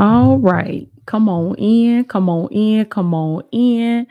All 0.00 0.38
right. 0.38 0.88
Come 1.04 1.28
on 1.28 1.56
in. 1.56 2.04
Come 2.04 2.30
on 2.30 2.50
in. 2.50 2.86
Come 2.86 3.12
on 3.12 3.42
in. 3.52 4.06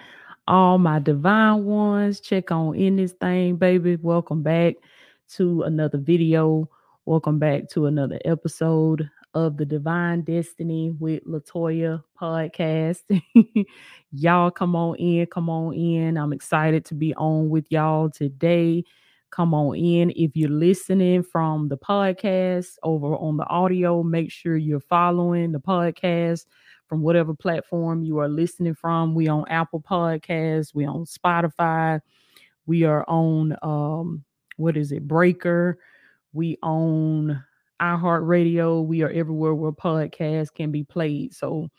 All 0.48 0.78
my 0.78 1.00
divine 1.00 1.66
ones, 1.66 2.20
check 2.20 2.52
on 2.52 2.76
in 2.76 2.96
this 2.98 3.14
thing, 3.14 3.56
baby. 3.56 3.96
Welcome 3.96 4.44
back 4.44 4.76
to 5.30 5.64
another 5.64 5.98
video. 5.98 6.70
Welcome 7.06 7.40
back 7.40 7.70
to 7.70 7.88
another 7.88 8.20
episode 8.24 9.10
of 9.34 9.58
the 9.58 9.66
Divine 9.66 10.22
Destiny 10.22 10.92
with 10.92 11.24
Latoya 11.26 12.04
podcast. 12.22 13.02
y'all 14.12 14.52
come 14.52 14.76
on 14.76 14.96
in. 14.98 15.26
Come 15.26 15.50
on 15.50 15.74
in. 15.74 16.18
I'm 16.18 16.34
excited 16.34 16.86
to 16.86 16.94
be 16.94 17.16
on 17.16 17.50
with 17.50 17.66
y'all 17.72 18.12
today 18.12 18.84
come 19.32 19.54
on 19.54 19.76
in. 19.76 20.12
If 20.16 20.36
you're 20.36 20.50
listening 20.50 21.24
from 21.24 21.68
the 21.70 21.78
podcast 21.78 22.76
over 22.84 23.16
on 23.16 23.38
the 23.38 23.46
audio, 23.48 24.04
make 24.04 24.32
sure 24.32 24.58
you're 24.58 24.80
following 24.80 25.52
the 25.52 25.60
podcast 25.60 26.46
from 26.88 27.02
whatever 27.02 27.34
platform 27.34 28.04
you 28.04 28.20
are 28.20 28.28
listening 28.28 28.74
from. 28.74 29.14
We 29.14 29.28
on 29.28 29.46
Apple 29.48 29.82
Podcasts, 29.82 30.74
we 30.74 30.86
on 30.86 31.06
Spotify, 31.06 32.00
we 32.66 32.84
are 32.84 33.06
on 33.08 33.56
um 33.62 34.24
what 34.58 34.76
is 34.76 34.92
it, 34.92 35.08
Breaker, 35.08 35.78
we 36.34 36.58
own 36.64 37.42
iHeartRadio, 37.82 38.86
we 38.86 39.04
are 39.04 39.10
everywhere 39.10 39.56
where 39.56 39.72
podcasts 39.72 40.54
can 40.54 40.72
be 40.72 40.84
played. 40.84 41.34
So 41.34 41.70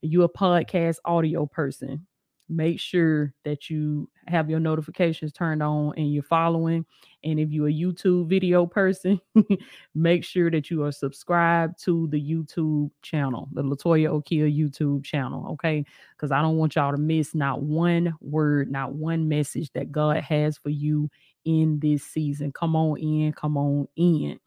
you're 0.00 0.24
a 0.24 0.28
podcast 0.28 0.96
audio 1.04 1.46
person 1.46 2.06
make 2.54 2.78
sure 2.80 3.32
that 3.44 3.68
you 3.68 4.08
have 4.26 4.48
your 4.48 4.60
notifications 4.60 5.32
turned 5.32 5.62
on 5.62 5.92
and 5.96 6.12
you're 6.12 6.22
following. 6.22 6.84
And 7.22 7.40
if 7.40 7.50
you're 7.50 7.68
a 7.68 7.72
YouTube 7.72 8.28
video 8.28 8.66
person, 8.66 9.20
make 9.94 10.24
sure 10.24 10.50
that 10.50 10.70
you 10.70 10.84
are 10.84 10.92
subscribed 10.92 11.82
to 11.84 12.06
the 12.08 12.20
YouTube 12.20 12.90
channel, 13.02 13.48
the 13.52 13.62
Latoya 13.62 14.10
Okeia 14.10 14.54
YouTube 14.54 15.04
channel, 15.04 15.52
okay? 15.52 15.84
Because 16.16 16.30
I 16.30 16.42
don't 16.42 16.56
want 16.56 16.74
y'all 16.76 16.92
to 16.92 16.98
miss 16.98 17.34
not 17.34 17.62
one 17.62 18.14
word, 18.20 18.70
not 18.70 18.92
one 18.92 19.28
message 19.28 19.70
that 19.72 19.92
God 19.92 20.18
has 20.18 20.58
for 20.58 20.70
you 20.70 21.10
in 21.44 21.78
this 21.80 22.04
season. 22.04 22.52
Come 22.52 22.76
on 22.76 22.98
in, 22.98 23.32
come 23.32 23.56
on 23.56 23.88
in. 23.96 24.38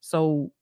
So 0.00 0.52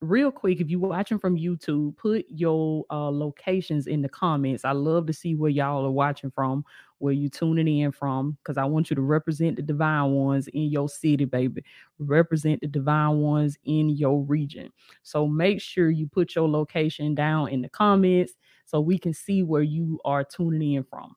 real 0.00 0.30
quick, 0.30 0.60
if 0.60 0.70
you're 0.70 0.80
watching 0.80 1.18
from 1.18 1.36
YouTube, 1.36 1.96
put 1.96 2.24
your 2.28 2.84
uh, 2.90 3.10
locations 3.10 3.86
in 3.86 4.02
the 4.02 4.08
comments. 4.08 4.64
I 4.64 4.72
love 4.72 5.06
to 5.06 5.12
see 5.12 5.34
where 5.34 5.50
y'all 5.50 5.84
are 5.84 5.90
watching 5.90 6.30
from, 6.30 6.64
where 6.98 7.12
you're 7.12 7.30
tuning 7.30 7.80
in 7.80 7.92
from, 7.92 8.38
because 8.42 8.56
I 8.56 8.64
want 8.64 8.90
you 8.90 8.96
to 8.96 9.02
represent 9.02 9.56
the 9.56 9.62
divine 9.62 10.12
ones 10.12 10.48
in 10.48 10.64
your 10.64 10.88
city, 10.88 11.24
baby. 11.26 11.62
Represent 11.98 12.60
the 12.60 12.66
divine 12.66 13.18
ones 13.18 13.58
in 13.64 13.90
your 13.90 14.22
region. 14.22 14.72
So 15.02 15.26
make 15.26 15.60
sure 15.60 15.90
you 15.90 16.06
put 16.06 16.34
your 16.34 16.48
location 16.48 17.14
down 17.14 17.48
in 17.48 17.60
the 17.60 17.68
comments 17.68 18.32
so 18.64 18.80
we 18.80 18.98
can 18.98 19.12
see 19.12 19.42
where 19.42 19.62
you 19.62 20.00
are 20.04 20.24
tuning 20.24 20.74
in 20.74 20.84
from. 20.84 21.14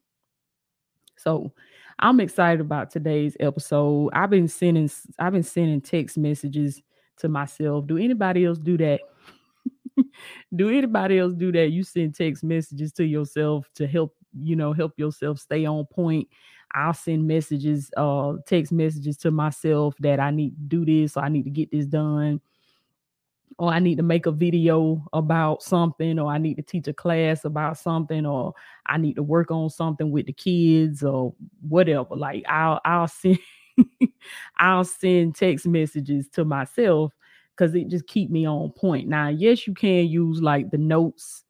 So 1.17 1.53
I'm 1.99 2.19
excited 2.19 2.59
about 2.59 2.89
today's 2.89 3.37
episode. 3.39 4.09
I've 4.13 4.29
been 4.29 4.47
sending 4.47 4.89
I've 5.19 5.31
been 5.31 5.43
sending 5.43 5.79
text 5.79 6.17
messages 6.17 6.81
to 7.17 7.29
myself. 7.29 7.87
Do 7.87 7.97
anybody 7.97 8.45
else 8.45 8.57
do 8.57 8.77
that? 8.77 9.01
do 10.55 10.69
anybody 10.69 11.19
else 11.19 11.33
do 11.33 11.51
that? 11.51 11.71
You 11.71 11.83
send 11.83 12.15
text 12.15 12.43
messages 12.43 12.91
to 12.93 13.05
yourself 13.05 13.69
to 13.75 13.87
help, 13.87 14.15
you 14.37 14.55
know, 14.55 14.73
help 14.73 14.93
yourself 14.97 15.39
stay 15.39 15.65
on 15.65 15.85
point. 15.85 16.27
I'll 16.73 16.93
send 16.93 17.27
messages, 17.27 17.91
uh, 17.97 18.33
text 18.47 18.71
messages 18.71 19.17
to 19.17 19.31
myself 19.31 19.95
that 19.99 20.19
I 20.19 20.31
need 20.31 20.55
to 20.55 20.61
do 20.61 20.85
this, 20.85 21.15
or 21.15 21.23
I 21.23 21.29
need 21.29 21.43
to 21.43 21.51
get 21.51 21.71
this 21.71 21.85
done, 21.85 22.41
or 23.59 23.69
I 23.69 23.77
need 23.77 23.97
to 23.97 24.03
make 24.03 24.25
a 24.25 24.31
video 24.31 25.05
about 25.13 25.61
something, 25.61 26.17
or 26.17 26.31
I 26.31 26.39
need 26.39 26.55
to 26.55 26.63
teach 26.63 26.87
a 26.87 26.93
class 26.93 27.45
about 27.45 27.77
something, 27.77 28.25
or 28.25 28.53
I 28.87 28.97
need 28.97 29.15
to 29.15 29.23
work 29.23 29.51
on 29.51 29.69
something 29.69 30.09
with 30.11 30.25
the 30.25 30.33
kids, 30.33 31.03
or 31.03 31.35
whatever. 31.61 32.15
Like 32.15 32.43
I'll 32.49 32.81
I'll 32.83 33.07
send 33.07 33.37
I'll 34.57 34.83
send 34.83 35.35
text 35.35 35.67
messages 35.67 36.27
to 36.29 36.45
myself 36.45 37.13
because 37.55 37.75
it 37.75 37.87
just 37.87 38.07
keep 38.07 38.29
me 38.29 38.47
on 38.47 38.71
point. 38.71 39.07
Now, 39.07 39.27
yes, 39.29 39.67
you 39.67 39.73
can 39.73 40.07
use 40.07 40.41
like 40.41 40.71
the 40.71 40.77
notes, 40.77 41.43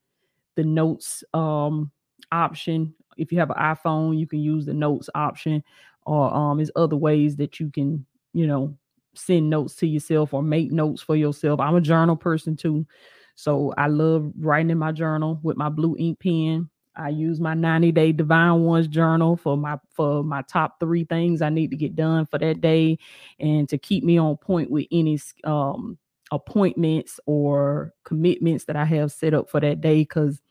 the 0.56 0.64
notes 0.64 1.24
um 1.34 1.92
option. 2.32 2.94
If 3.18 3.32
you 3.32 3.40
have 3.40 3.52
an 3.52 3.58
iPhone, 3.58 4.20
you 4.20 4.28
can 4.28 4.40
use 4.40 4.66
the 4.66 4.74
notes 4.74 5.10
option, 5.16 5.64
or 6.06 6.34
um, 6.34 6.58
there's 6.58 6.72
other 6.76 6.98
ways 6.98 7.38
that 7.38 7.60
you 7.60 7.72
can, 7.72 8.06
you 8.34 8.48
know, 8.48 8.78
send 9.16 9.50
notes 9.50 9.76
to 9.78 9.88
yourself 9.88 10.34
or 10.34 10.44
make 10.44 10.72
notes 10.72 11.02
for 11.02 11.16
yourself. 11.16 11.60
I'm 11.60 11.76
a 11.76 11.82
journal 11.82 12.16
person 12.18 12.56
too. 12.58 12.88
So 13.36 13.74
I 13.78 13.88
love 13.88 14.32
writing 14.40 14.72
in 14.72 14.80
my 14.80 14.92
journal 14.94 15.40
with 15.44 15.58
my 15.58 15.70
blue 15.70 15.96
ink 16.00 16.20
pen. 16.20 16.70
I 16.96 17.10
use 17.10 17.40
my 17.40 17.54
90 17.54 17.92
day 17.92 18.12
divine 18.12 18.62
ones 18.64 18.88
journal 18.88 19.36
for 19.36 19.58
my 19.58 19.78
for 19.92 20.24
my 20.24 20.44
top 20.44 20.80
three 20.80 21.06
things 21.06 21.42
I 21.42 21.50
need 21.50 21.72
to 21.72 21.78
get 21.78 21.96
done 21.96 22.26
for 22.26 22.38
that 22.40 22.62
day 22.62 22.98
and 23.40 23.68
to 23.70 23.78
keep 23.78 24.04
me 24.04 24.18
on 24.20 24.38
point 24.38 24.70
with 24.70 24.86
any 24.92 25.20
um 25.44 25.98
appointments 26.32 27.20
or 27.26 27.94
commitments 28.04 28.66
that 28.66 28.76
I 28.76 28.86
have 28.86 29.12
set 29.12 29.34
up 29.34 29.50
for 29.50 29.60
that 29.60 29.82
day 29.82 30.02
because 30.02 30.42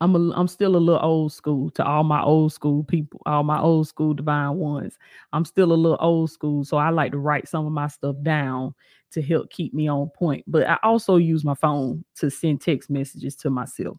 I'm 0.00 0.14
a, 0.14 0.30
I'm 0.34 0.48
still 0.48 0.76
a 0.76 0.78
little 0.78 1.02
old 1.02 1.32
school 1.32 1.70
to 1.70 1.84
all 1.84 2.04
my 2.04 2.22
old 2.22 2.52
school 2.52 2.84
people, 2.84 3.20
all 3.24 3.42
my 3.44 3.58
old 3.60 3.88
school 3.88 4.12
divine 4.12 4.56
ones. 4.56 4.98
I'm 5.32 5.44
still 5.44 5.72
a 5.72 5.74
little 5.74 5.96
old 6.00 6.30
school, 6.30 6.64
so 6.64 6.76
I 6.76 6.90
like 6.90 7.12
to 7.12 7.18
write 7.18 7.48
some 7.48 7.66
of 7.66 7.72
my 7.72 7.88
stuff 7.88 8.16
down 8.22 8.74
to 9.12 9.22
help 9.22 9.50
keep 9.50 9.72
me 9.72 9.88
on 9.88 10.10
point. 10.10 10.44
But 10.46 10.68
I 10.68 10.78
also 10.82 11.16
use 11.16 11.44
my 11.44 11.54
phone 11.54 12.04
to 12.16 12.30
send 12.30 12.60
text 12.60 12.90
messages 12.90 13.36
to 13.36 13.50
myself. 13.50 13.96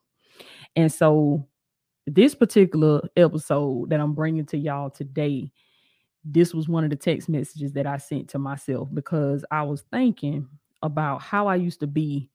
And 0.77 0.93
so, 0.93 1.45
this 2.05 2.35
particular 2.35 3.01
episode 3.17 3.89
that 3.89 3.99
I'm 3.99 4.13
bringing 4.13 4.45
to 4.45 4.57
y'all 4.57 4.91
today, 4.91 5.51
this 6.23 6.53
was 6.53 6.69
one 6.69 6.83
of 6.83 6.91
the 6.91 6.95
text 6.95 7.27
messages 7.27 7.73
that 7.73 7.87
I 7.87 7.97
sent 7.97 8.29
to 8.29 8.39
myself 8.39 8.87
because 8.93 9.43
I 9.49 9.63
was 9.63 9.83
thinking 9.91 10.47
about 10.83 11.21
how 11.21 11.47
I 11.47 11.55
used 11.55 11.79
to 11.79 11.87
be 11.87 12.29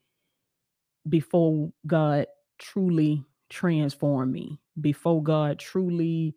before 1.08 1.72
God 1.86 2.26
truly 2.58 3.25
transformed 3.48 4.32
me, 4.32 4.58
before 4.81 5.22
God 5.22 5.60
truly 5.60 6.34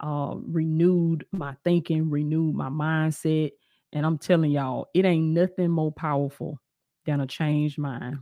uh, 0.00 0.36
renewed 0.36 1.26
my 1.32 1.56
thinking, 1.64 2.08
renewed 2.08 2.54
my 2.54 2.68
mindset. 2.68 3.50
And 3.92 4.06
I'm 4.06 4.18
telling 4.18 4.52
y'all, 4.52 4.86
it 4.94 5.04
ain't 5.04 5.34
nothing 5.34 5.70
more 5.70 5.92
powerful 5.92 6.60
than 7.04 7.20
a 7.20 7.26
changed 7.26 7.78
mind. 7.78 8.18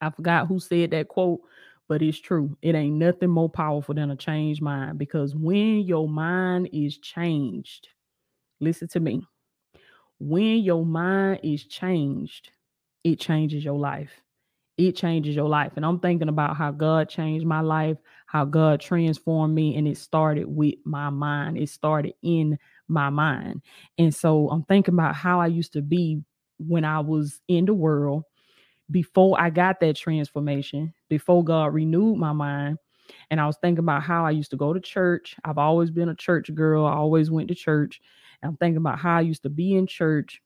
I 0.00 0.10
forgot 0.10 0.48
who 0.48 0.58
said 0.58 0.90
that 0.90 1.06
quote, 1.06 1.40
but 1.88 2.02
it's 2.02 2.18
true. 2.20 2.56
It 2.62 2.74
ain't 2.74 2.96
nothing 2.96 3.30
more 3.30 3.48
powerful 3.48 3.94
than 3.94 4.10
a 4.10 4.16
changed 4.16 4.62
mind 4.62 4.98
because 4.98 5.34
when 5.34 5.80
your 5.80 6.08
mind 6.08 6.70
is 6.72 6.98
changed, 6.98 7.88
listen 8.60 8.88
to 8.88 9.00
me. 9.00 9.26
When 10.18 10.58
your 10.58 10.86
mind 10.86 11.40
is 11.42 11.64
changed, 11.64 12.50
it 13.04 13.18
changes 13.18 13.64
your 13.64 13.78
life. 13.78 14.10
It 14.78 14.92
changes 14.92 15.36
your 15.36 15.48
life. 15.48 15.72
And 15.76 15.84
I'm 15.84 16.00
thinking 16.00 16.28
about 16.28 16.56
how 16.56 16.70
God 16.70 17.08
changed 17.08 17.44
my 17.44 17.60
life, 17.60 17.98
how 18.26 18.44
God 18.44 18.80
transformed 18.80 19.54
me, 19.54 19.76
and 19.76 19.86
it 19.86 19.98
started 19.98 20.46
with 20.46 20.74
my 20.84 21.10
mind. 21.10 21.58
It 21.58 21.68
started 21.68 22.14
in 22.22 22.58
my 22.88 23.10
mind. 23.10 23.62
And 23.98 24.14
so 24.14 24.48
I'm 24.48 24.62
thinking 24.64 24.94
about 24.94 25.14
how 25.14 25.40
I 25.40 25.48
used 25.48 25.74
to 25.74 25.82
be 25.82 26.22
when 26.58 26.84
I 26.84 27.00
was 27.00 27.40
in 27.48 27.66
the 27.66 27.74
world 27.74 28.24
before 28.90 29.40
I 29.40 29.50
got 29.50 29.80
that 29.80 29.96
transformation, 29.96 30.92
before 31.08 31.44
God 31.44 31.74
renewed 31.74 32.16
my 32.16 32.32
mind. 32.32 32.78
And 33.30 33.40
I 33.40 33.46
was 33.46 33.56
thinking 33.60 33.80
about 33.80 34.02
how 34.02 34.24
I 34.24 34.30
used 34.30 34.50
to 34.52 34.56
go 34.56 34.72
to 34.72 34.80
church. 34.80 35.36
I've 35.44 35.58
always 35.58 35.90
been 35.90 36.08
a 36.08 36.14
church 36.14 36.52
girl. 36.54 36.86
I 36.86 36.94
always 36.94 37.30
went 37.30 37.48
to 37.48 37.54
church. 37.54 38.00
And 38.40 38.50
I'm 38.50 38.56
thinking 38.56 38.78
about 38.78 38.98
how 38.98 39.18
I 39.18 39.22
used 39.22 39.42
to 39.42 39.50
be 39.50 39.74
in 39.74 39.86
church. 39.86 40.40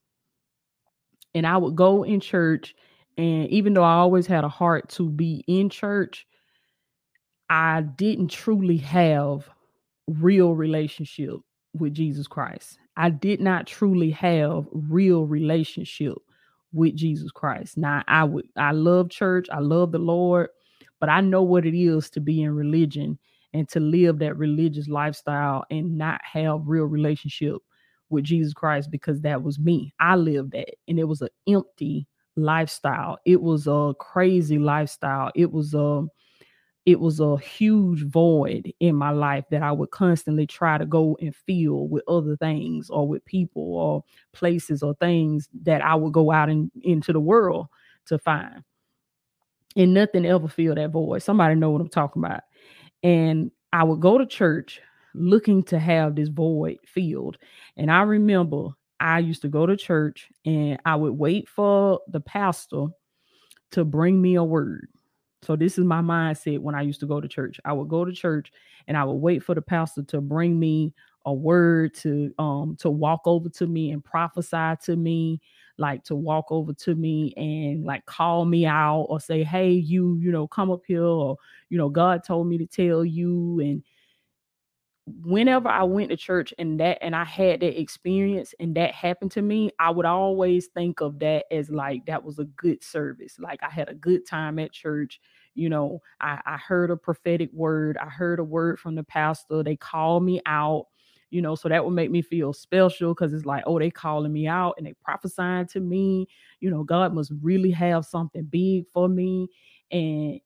And 1.34 1.46
I 1.46 1.56
would 1.56 1.76
go 1.76 2.02
in 2.02 2.20
church. 2.20 2.74
And 3.18 3.48
even 3.48 3.74
though 3.74 3.84
I 3.84 3.94
always 3.94 4.26
had 4.26 4.44
a 4.44 4.48
heart 4.48 4.88
to 4.90 5.08
be 5.08 5.44
in 5.46 5.70
church, 5.70 6.26
I 7.48 7.82
didn't 7.82 8.28
truly 8.28 8.78
have 8.78 9.48
real 10.08 10.54
relationship 10.54 11.36
with 11.74 11.94
Jesus 11.94 12.26
Christ. 12.26 12.78
I 12.96 13.10
did 13.10 13.40
not 13.40 13.66
truly 13.66 14.10
have 14.12 14.66
real 14.72 15.26
relationship 15.26 16.16
with 16.72 16.94
Jesus 16.96 17.30
Christ. 17.30 17.76
Now 17.76 18.02
I 18.08 18.24
would 18.24 18.46
I 18.56 18.72
love 18.72 19.10
church, 19.10 19.48
I 19.52 19.60
love 19.60 19.92
the 19.92 19.98
Lord, 19.98 20.48
but 21.00 21.08
I 21.08 21.20
know 21.20 21.42
what 21.42 21.66
it 21.66 21.78
is 21.78 22.10
to 22.10 22.20
be 22.20 22.42
in 22.42 22.54
religion 22.54 23.18
and 23.54 23.68
to 23.70 23.80
live 23.80 24.18
that 24.18 24.36
religious 24.36 24.88
lifestyle 24.88 25.64
and 25.70 25.96
not 25.96 26.20
have 26.24 26.66
real 26.66 26.84
relationship 26.84 27.56
with 28.10 28.24
Jesus 28.24 28.52
Christ 28.52 28.90
because 28.90 29.20
that 29.22 29.42
was 29.42 29.58
me. 29.58 29.92
I 29.98 30.16
lived 30.16 30.52
that 30.52 30.74
and 30.88 30.98
it 30.98 31.04
was 31.04 31.22
an 31.22 31.28
empty 31.48 32.06
lifestyle. 32.36 33.18
It 33.24 33.40
was 33.40 33.66
a 33.66 33.94
crazy 33.98 34.58
lifestyle. 34.58 35.30
It 35.34 35.50
was 35.50 35.74
a 35.74 36.06
it 36.86 37.00
was 37.00 37.20
a 37.20 37.36
huge 37.38 38.04
void 38.04 38.72
in 38.80 38.94
my 38.96 39.10
life 39.10 39.44
that 39.50 39.62
I 39.62 39.72
would 39.72 39.90
constantly 39.90 40.46
try 40.46 40.78
to 40.78 40.86
go 40.86 41.18
and 41.20 41.34
fill 41.34 41.88
with 41.88 42.04
other 42.08 42.36
things 42.36 42.90
or 42.90 43.08
with 43.08 43.24
people 43.24 43.74
or 43.76 44.04
places 44.32 44.82
or 44.82 44.94
things 44.94 45.48
that 45.64 45.82
I 45.82 45.96
would 45.96 46.12
go 46.12 46.30
out 46.32 46.48
in, 46.48 46.70
into 46.82 47.12
the 47.12 47.20
world 47.20 47.66
to 48.06 48.18
find. 48.18 48.62
and 49.76 49.94
nothing 49.94 50.24
ever 50.24 50.48
filled 50.48 50.78
that 50.78 50.90
void. 50.90 51.22
Somebody 51.22 51.54
know 51.54 51.70
what 51.70 51.80
I'm 51.80 51.88
talking 51.88 52.24
about. 52.24 52.40
And 53.02 53.50
I 53.72 53.84
would 53.84 54.00
go 54.00 54.18
to 54.18 54.26
church 54.26 54.80
looking 55.14 55.62
to 55.64 55.78
have 55.78 56.14
this 56.16 56.28
void 56.28 56.78
filled. 56.86 57.38
And 57.76 57.90
I 57.90 58.02
remember 58.02 58.68
I 59.00 59.18
used 59.20 59.42
to 59.42 59.48
go 59.48 59.66
to 59.66 59.76
church 59.76 60.28
and 60.44 60.78
I 60.86 60.96
would 60.96 61.14
wait 61.14 61.48
for 61.48 62.00
the 62.08 62.20
pastor 62.20 62.86
to 63.72 63.84
bring 63.84 64.20
me 64.20 64.36
a 64.36 64.44
word. 64.44 64.88
So 65.42 65.54
this 65.56 65.78
is 65.78 65.84
my 65.84 66.00
mindset 66.00 66.60
when 66.60 66.74
I 66.74 66.82
used 66.82 67.00
to 67.00 67.06
go 67.06 67.20
to 67.20 67.28
church. 67.28 67.60
I 67.64 67.72
would 67.72 67.88
go 67.88 68.04
to 68.04 68.12
church 68.12 68.50
and 68.88 68.96
I 68.96 69.04
would 69.04 69.14
wait 69.14 69.42
for 69.42 69.54
the 69.54 69.62
pastor 69.62 70.02
to 70.04 70.20
bring 70.20 70.58
me 70.58 70.94
a 71.24 71.32
word 71.34 71.92
to 71.92 72.32
um 72.38 72.76
to 72.78 72.88
walk 72.88 73.22
over 73.26 73.48
to 73.48 73.66
me 73.66 73.90
and 73.90 74.04
prophesy 74.04 74.74
to 74.84 74.94
me 74.94 75.40
like 75.76 76.04
to 76.04 76.14
walk 76.14 76.46
over 76.50 76.72
to 76.72 76.94
me 76.94 77.34
and 77.36 77.84
like 77.84 78.06
call 78.06 78.44
me 78.44 78.64
out 78.64 79.02
or 79.08 79.18
say 79.18 79.42
hey 79.42 79.70
you 79.72 80.16
you 80.20 80.30
know 80.30 80.46
come 80.46 80.70
up 80.70 80.82
here 80.86 81.02
or 81.02 81.36
you 81.68 81.76
know 81.76 81.88
god 81.88 82.22
told 82.22 82.46
me 82.46 82.56
to 82.56 82.66
tell 82.66 83.04
you 83.04 83.58
and 83.58 83.82
whenever 85.06 85.68
I 85.68 85.84
went 85.84 86.10
to 86.10 86.16
church 86.16 86.52
and 86.58 86.80
that 86.80 86.98
and 87.00 87.14
I 87.14 87.24
had 87.24 87.60
that 87.60 87.80
experience 87.80 88.54
and 88.58 88.74
that 88.76 88.92
happened 88.92 89.30
to 89.32 89.42
me, 89.42 89.70
I 89.78 89.90
would 89.90 90.04
always 90.06 90.66
think 90.66 91.00
of 91.00 91.20
that 91.20 91.44
as 91.52 91.70
like 91.70 92.06
that 92.06 92.24
was 92.24 92.40
a 92.40 92.44
good 92.44 92.82
service. 92.82 93.38
Like 93.38 93.62
I 93.62 93.70
had 93.70 93.88
a 93.88 93.94
good 93.94 94.26
time 94.26 94.58
at 94.58 94.72
church. 94.72 95.20
You 95.54 95.68
know, 95.68 96.00
I, 96.20 96.40
I 96.44 96.56
heard 96.56 96.90
a 96.90 96.96
prophetic 96.96 97.50
word. 97.52 97.96
I 97.98 98.06
heard 98.08 98.40
a 98.40 98.44
word 98.44 98.80
from 98.80 98.96
the 98.96 99.04
pastor. 99.04 99.62
They 99.62 99.76
called 99.76 100.24
me 100.24 100.40
out, 100.44 100.86
you 101.30 101.40
know, 101.40 101.54
so 101.54 101.68
that 101.68 101.84
would 101.84 101.94
make 101.94 102.10
me 102.10 102.20
feel 102.20 102.52
special 102.52 103.14
because 103.14 103.32
it's 103.32 103.46
like, 103.46 103.62
oh, 103.64 103.78
they 103.78 103.90
calling 103.90 104.32
me 104.32 104.48
out 104.48 104.74
and 104.76 104.86
they 104.86 104.94
prophesying 105.04 105.68
to 105.68 105.80
me. 105.80 106.26
You 106.58 106.70
know, 106.70 106.82
God 106.82 107.14
must 107.14 107.32
really 107.40 107.70
have 107.70 108.04
something 108.04 108.44
big 108.44 108.84
for 108.92 109.08
me. 109.08 109.48
And 109.92 110.40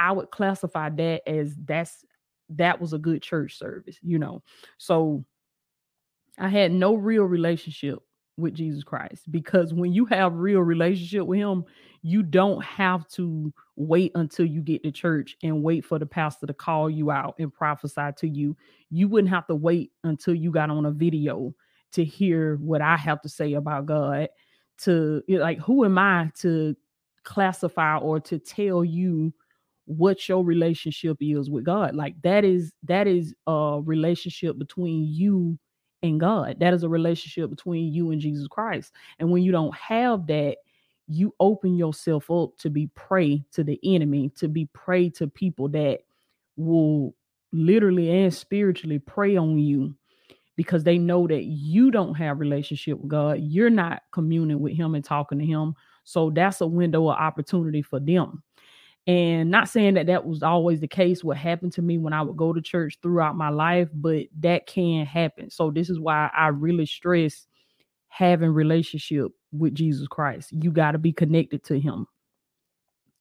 I 0.00 0.10
would 0.10 0.32
classify 0.32 0.88
that 0.90 1.22
as 1.28 1.54
that's 1.64 2.04
that 2.56 2.80
was 2.80 2.92
a 2.92 2.98
good 2.98 3.22
church 3.22 3.58
service, 3.58 3.98
you 4.02 4.18
know. 4.18 4.42
So 4.78 5.24
I 6.38 6.48
had 6.48 6.72
no 6.72 6.94
real 6.94 7.24
relationship 7.24 7.98
with 8.36 8.54
Jesus 8.54 8.82
Christ 8.82 9.30
because 9.30 9.74
when 9.74 9.92
you 9.92 10.06
have 10.06 10.34
real 10.34 10.60
relationship 10.60 11.26
with 11.26 11.38
him, 11.38 11.64
you 12.02 12.22
don't 12.22 12.62
have 12.64 13.06
to 13.08 13.52
wait 13.76 14.12
until 14.14 14.46
you 14.46 14.60
get 14.62 14.82
to 14.82 14.90
church 14.90 15.36
and 15.42 15.62
wait 15.62 15.84
for 15.84 15.98
the 15.98 16.06
pastor 16.06 16.46
to 16.46 16.54
call 16.54 16.88
you 16.90 17.10
out 17.10 17.34
and 17.38 17.52
prophesy 17.52 18.08
to 18.16 18.28
you. 18.28 18.56
You 18.90 19.08
wouldn't 19.08 19.32
have 19.32 19.46
to 19.48 19.54
wait 19.54 19.92
until 20.02 20.34
you 20.34 20.50
got 20.50 20.70
on 20.70 20.86
a 20.86 20.90
video 20.90 21.54
to 21.92 22.04
hear 22.04 22.56
what 22.56 22.80
I 22.80 22.96
have 22.96 23.20
to 23.22 23.28
say 23.28 23.52
about 23.52 23.86
God 23.86 24.28
to 24.78 25.22
like 25.28 25.58
who 25.58 25.84
am 25.84 25.98
I 25.98 26.30
to 26.38 26.74
classify 27.22 27.98
or 27.98 28.18
to 28.20 28.38
tell 28.38 28.84
you 28.84 29.32
what 29.86 30.28
your 30.28 30.44
relationship 30.44 31.16
is 31.20 31.50
with 31.50 31.64
God. 31.64 31.94
Like 31.94 32.20
that 32.22 32.44
is 32.44 32.72
that 32.84 33.06
is 33.06 33.34
a 33.46 33.80
relationship 33.82 34.58
between 34.58 35.04
you 35.04 35.58
and 36.02 36.18
God. 36.20 36.58
That 36.60 36.74
is 36.74 36.82
a 36.82 36.88
relationship 36.88 37.50
between 37.50 37.92
you 37.92 38.10
and 38.10 38.20
Jesus 38.20 38.48
Christ. 38.48 38.92
And 39.18 39.30
when 39.30 39.42
you 39.42 39.52
don't 39.52 39.74
have 39.74 40.26
that, 40.28 40.56
you 41.08 41.34
open 41.40 41.76
yourself 41.76 42.30
up 42.30 42.56
to 42.58 42.70
be 42.70 42.88
prey 42.94 43.44
to 43.52 43.64
the 43.64 43.78
enemy, 43.84 44.30
to 44.36 44.48
be 44.48 44.66
prey 44.72 45.10
to 45.10 45.26
people 45.26 45.68
that 45.70 46.00
will 46.56 47.14
literally 47.52 48.22
and 48.22 48.32
spiritually 48.32 48.98
prey 48.98 49.36
on 49.36 49.58
you 49.58 49.94
because 50.56 50.84
they 50.84 50.98
know 50.98 51.26
that 51.26 51.44
you 51.44 51.90
don't 51.90 52.14
have 52.14 52.40
relationship 52.40 52.98
with 52.98 53.08
God. 53.08 53.40
You're 53.40 53.70
not 53.70 54.02
communing 54.12 54.60
with 54.60 54.74
him 54.74 54.94
and 54.94 55.04
talking 55.04 55.38
to 55.38 55.44
him. 55.44 55.74
So 56.04 56.30
that's 56.30 56.60
a 56.60 56.66
window 56.66 57.08
of 57.08 57.16
opportunity 57.16 57.82
for 57.82 58.00
them. 58.00 58.42
And 59.06 59.50
not 59.50 59.68
saying 59.68 59.94
that 59.94 60.06
that 60.06 60.24
was 60.24 60.44
always 60.44 60.78
the 60.80 60.86
case, 60.86 61.24
what 61.24 61.36
happened 61.36 61.72
to 61.72 61.82
me 61.82 61.98
when 61.98 62.12
I 62.12 62.22
would 62.22 62.36
go 62.36 62.52
to 62.52 62.60
church 62.60 62.98
throughout 63.02 63.36
my 63.36 63.48
life, 63.48 63.88
but 63.92 64.26
that 64.40 64.66
can 64.66 65.06
happen. 65.06 65.50
So 65.50 65.72
this 65.72 65.90
is 65.90 65.98
why 65.98 66.30
I 66.36 66.48
really 66.48 66.86
stress 66.86 67.46
having 68.08 68.50
relationship 68.50 69.32
with 69.52 69.74
Jesus 69.74 70.06
Christ. 70.06 70.52
You 70.52 70.70
got 70.70 70.92
to 70.92 70.98
be 70.98 71.12
connected 71.12 71.64
to 71.64 71.80
him. 71.80 72.06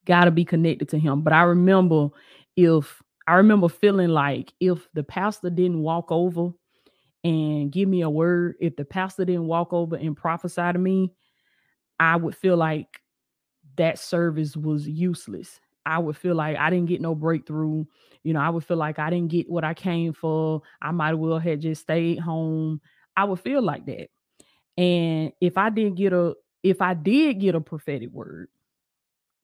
Got 0.06 0.26
to 0.26 0.32
be 0.32 0.46
connected 0.46 0.90
to 0.90 1.00
him. 1.00 1.22
But 1.22 1.34
I 1.34 1.44
remember 1.44 2.10
if 2.56 3.02
I 3.28 3.36
remember 3.36 3.70
feeling 3.70 4.10
like 4.10 4.54
if 4.60 4.88
the 4.94 5.04
pastor 5.04 5.50
didn't 5.50 5.82
walk 5.82 6.12
over 6.12 6.52
and 7.24 7.72
give 7.72 7.88
me 7.88 8.02
a 8.02 8.10
word, 8.10 8.56
if 8.60 8.76
the 8.76 8.86
pastor 8.86 9.26
didn't 9.26 9.48
walk 9.48 9.74
over 9.74 9.96
and 9.96 10.18
prophesy 10.18 10.74
to 10.74 10.78
me, 10.78 11.12
I 12.00 12.18
would 12.18 12.36
feel 12.36 12.58
like 12.58 13.00
that 13.78 13.98
service 13.98 14.58
was 14.58 14.88
useless. 14.88 15.60
I 15.86 16.00
would 16.00 16.18
feel 16.18 16.36
like 16.36 16.58
I 16.58 16.70
didn't 16.70 16.88
get 16.88 17.02
no 17.02 17.16
breakthrough. 17.16 17.86
You 18.24 18.34
know, 18.34 18.40
I 18.40 18.50
would 18.50 18.64
feel 18.64 18.78
like 18.78 19.00
I 19.00 19.10
didn't 19.10 19.30
get 19.32 19.50
what 19.50 19.64
I 19.64 19.74
came 19.74 20.14
for. 20.14 20.62
I 20.82 20.92
might 20.92 21.12
as 21.12 21.18
well 21.18 21.40
have 21.40 21.60
just 21.60 21.82
stayed 21.82 22.20
home. 22.20 22.82
I 23.18 23.24
would 23.24 23.40
feel 23.40 23.62
like 23.62 23.86
that. 23.86 24.10
And 24.78 25.34
if 25.42 25.58
I 25.58 25.70
didn't 25.70 25.96
get 25.96 26.14
a 26.14 26.36
if 26.64 26.82
I 26.82 26.94
did 26.94 27.40
get 27.40 27.56
a 27.56 27.62
prophetic 27.62 28.12
word, 28.12 28.50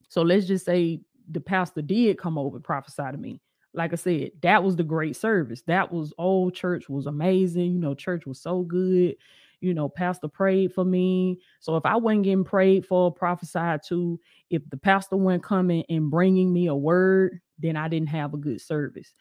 so 0.09 0.21
let's 0.21 0.45
just 0.45 0.65
say 0.65 1.01
the 1.29 1.39
pastor 1.41 1.81
did 1.81 2.17
come 2.17 2.37
over 2.37 2.57
and 2.57 2.63
prophesy 2.63 3.03
to 3.11 3.17
me. 3.17 3.41
Like 3.73 3.91
I 3.93 3.97
said, 3.97 4.31
that 4.41 4.63
was 4.63 4.75
the 4.75 4.83
great 4.83 5.15
service. 5.15 5.61
That 5.63 5.91
was 5.91 6.13
old 6.17 6.53
church 6.53 6.87
was 6.89 7.05
amazing. 7.05 7.73
You 7.73 7.79
know, 7.79 7.93
church 7.93 8.25
was 8.25 8.39
so 8.39 8.61
good 8.61 9.15
you 9.61 9.73
know, 9.73 9.89
pastor 9.89 10.27
prayed 10.27 10.73
for 10.73 10.85
me. 10.85 11.39
So 11.59 11.75
if 11.77 11.85
I 11.85 11.95
wasn't 11.95 12.23
getting 12.23 12.43
prayed 12.43 12.85
for, 12.85 13.11
prophesied 13.11 13.81
to, 13.87 14.19
if 14.49 14.61
the 14.69 14.77
pastor 14.77 15.17
wasn't 15.17 15.43
coming 15.43 15.83
and 15.89 16.11
bringing 16.11 16.53
me 16.53 16.67
a 16.67 16.75
word, 16.75 17.39
then 17.59 17.75
I 17.75 17.87
didn't 17.87 18.09
have 18.09 18.33
a 18.33 18.37
good 18.37 18.61
service. 18.61 19.13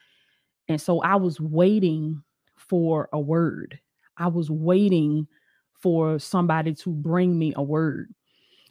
And 0.68 0.80
so 0.80 1.00
I 1.00 1.16
was 1.16 1.40
waiting 1.40 2.22
for 2.56 3.08
a 3.12 3.20
word. 3.20 3.78
I 4.16 4.28
was 4.28 4.50
waiting 4.50 5.26
for 5.72 6.18
somebody 6.18 6.74
to 6.74 6.90
bring 6.90 7.38
me 7.38 7.52
a 7.56 7.62
word. 7.62 8.12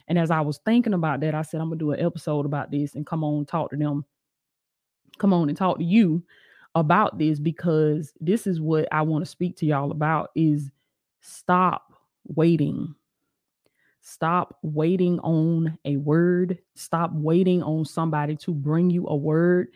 And 0.08 0.18
as 0.18 0.30
I 0.30 0.40
was 0.40 0.58
thinking 0.58 0.94
about 0.94 1.20
that, 1.20 1.34
I 1.34 1.42
said, 1.42 1.60
I'm 1.60 1.68
going 1.68 1.78
to 1.78 1.84
do 1.84 1.92
an 1.92 2.04
episode 2.04 2.46
about 2.46 2.70
this 2.70 2.94
and 2.94 3.06
come 3.06 3.24
on, 3.24 3.44
talk 3.44 3.70
to 3.70 3.76
them. 3.76 4.04
Come 5.18 5.32
on 5.32 5.48
and 5.48 5.56
talk 5.56 5.78
to 5.78 5.84
you 5.84 6.22
about 6.74 7.18
this 7.18 7.40
because 7.40 8.12
this 8.20 8.46
is 8.46 8.60
what 8.60 8.86
I 8.92 9.02
want 9.02 9.24
to 9.24 9.30
speak 9.30 9.56
to 9.56 9.66
y'all 9.66 9.90
about 9.90 10.30
is 10.36 10.70
Stop 11.26 11.92
waiting. 12.24 12.94
Stop 14.00 14.58
waiting 14.62 15.18
on 15.20 15.76
a 15.84 15.96
word. 15.96 16.60
Stop 16.76 17.10
waiting 17.14 17.64
on 17.64 17.84
somebody 17.84 18.36
to 18.36 18.54
bring 18.54 18.90
you 18.90 19.08
a 19.08 19.16
word. 19.16 19.66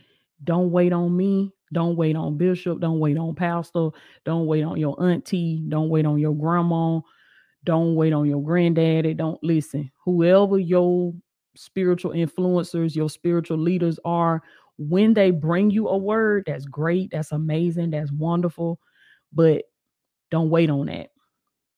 Don't 0.45 0.71
wait 0.71 0.93
on 0.93 1.17
me. 1.17 1.53
Don't 1.73 1.97
wait 1.97 2.15
on 2.15 2.37
Bishop. 2.37 2.79
Don't 2.79 3.01
wait 3.01 3.19
on 3.19 3.35
Pastor. 3.35 3.89
Don't 4.25 4.47
wait 4.47 4.63
on 4.63 4.77
your 4.77 5.03
auntie. 5.03 5.65
Don't 5.69 5.89
wait 5.89 6.07
on 6.07 6.21
your 6.21 6.35
grandma. 6.35 7.01
Don't 7.65 7.97
wait 7.97 8.13
on 8.13 8.27
your 8.27 8.43
granddaddy. 8.43 9.15
Don't 9.15 9.43
listen. 9.43 9.91
Whoever 10.05 10.57
your 10.57 11.13
spiritual 11.57 12.13
influencers, 12.13 12.95
your 12.95 13.11
spiritual 13.11 13.59
leaders 13.59 13.99
are, 14.05 14.41
when 14.79 15.15
they 15.15 15.33
bring 15.33 15.73
you 15.73 15.89
a 15.89 15.99
word, 15.99 16.45
that's 16.47 16.65
great. 16.65 17.11
That's 17.11 17.33
amazing. 17.33 17.91
That's 17.91 18.13
wonderful. 18.13 18.79
But 19.33 19.65
don't 20.31 20.51
wait 20.51 20.71
on 20.71 20.87
that. 20.87 21.11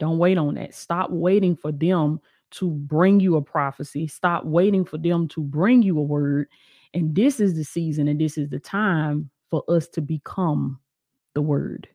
Don't 0.02 0.18
wait 0.18 0.36
on 0.36 0.54
that. 0.54 0.74
Stop 0.74 1.10
waiting 1.12 1.54
for 1.54 1.70
them 1.70 2.20
to 2.50 2.70
bring 2.70 3.20
you 3.20 3.36
a 3.36 3.40
prophecy. 3.40 4.08
Stop 4.08 4.44
waiting 4.44 4.84
for 4.84 4.98
them 4.98 5.28
to 5.28 5.40
bring 5.40 5.80
you 5.80 5.96
a 5.96 6.02
word. 6.02 6.48
And 6.92 7.14
this 7.14 7.38
is 7.38 7.54
the 7.54 7.62
season 7.62 8.08
and 8.08 8.20
this 8.20 8.36
is 8.36 8.50
the 8.50 8.58
time 8.58 9.30
for 9.48 9.62
us 9.68 9.86
to 9.90 10.00
become 10.00 10.80
the 11.34 11.40
word. 11.40 11.86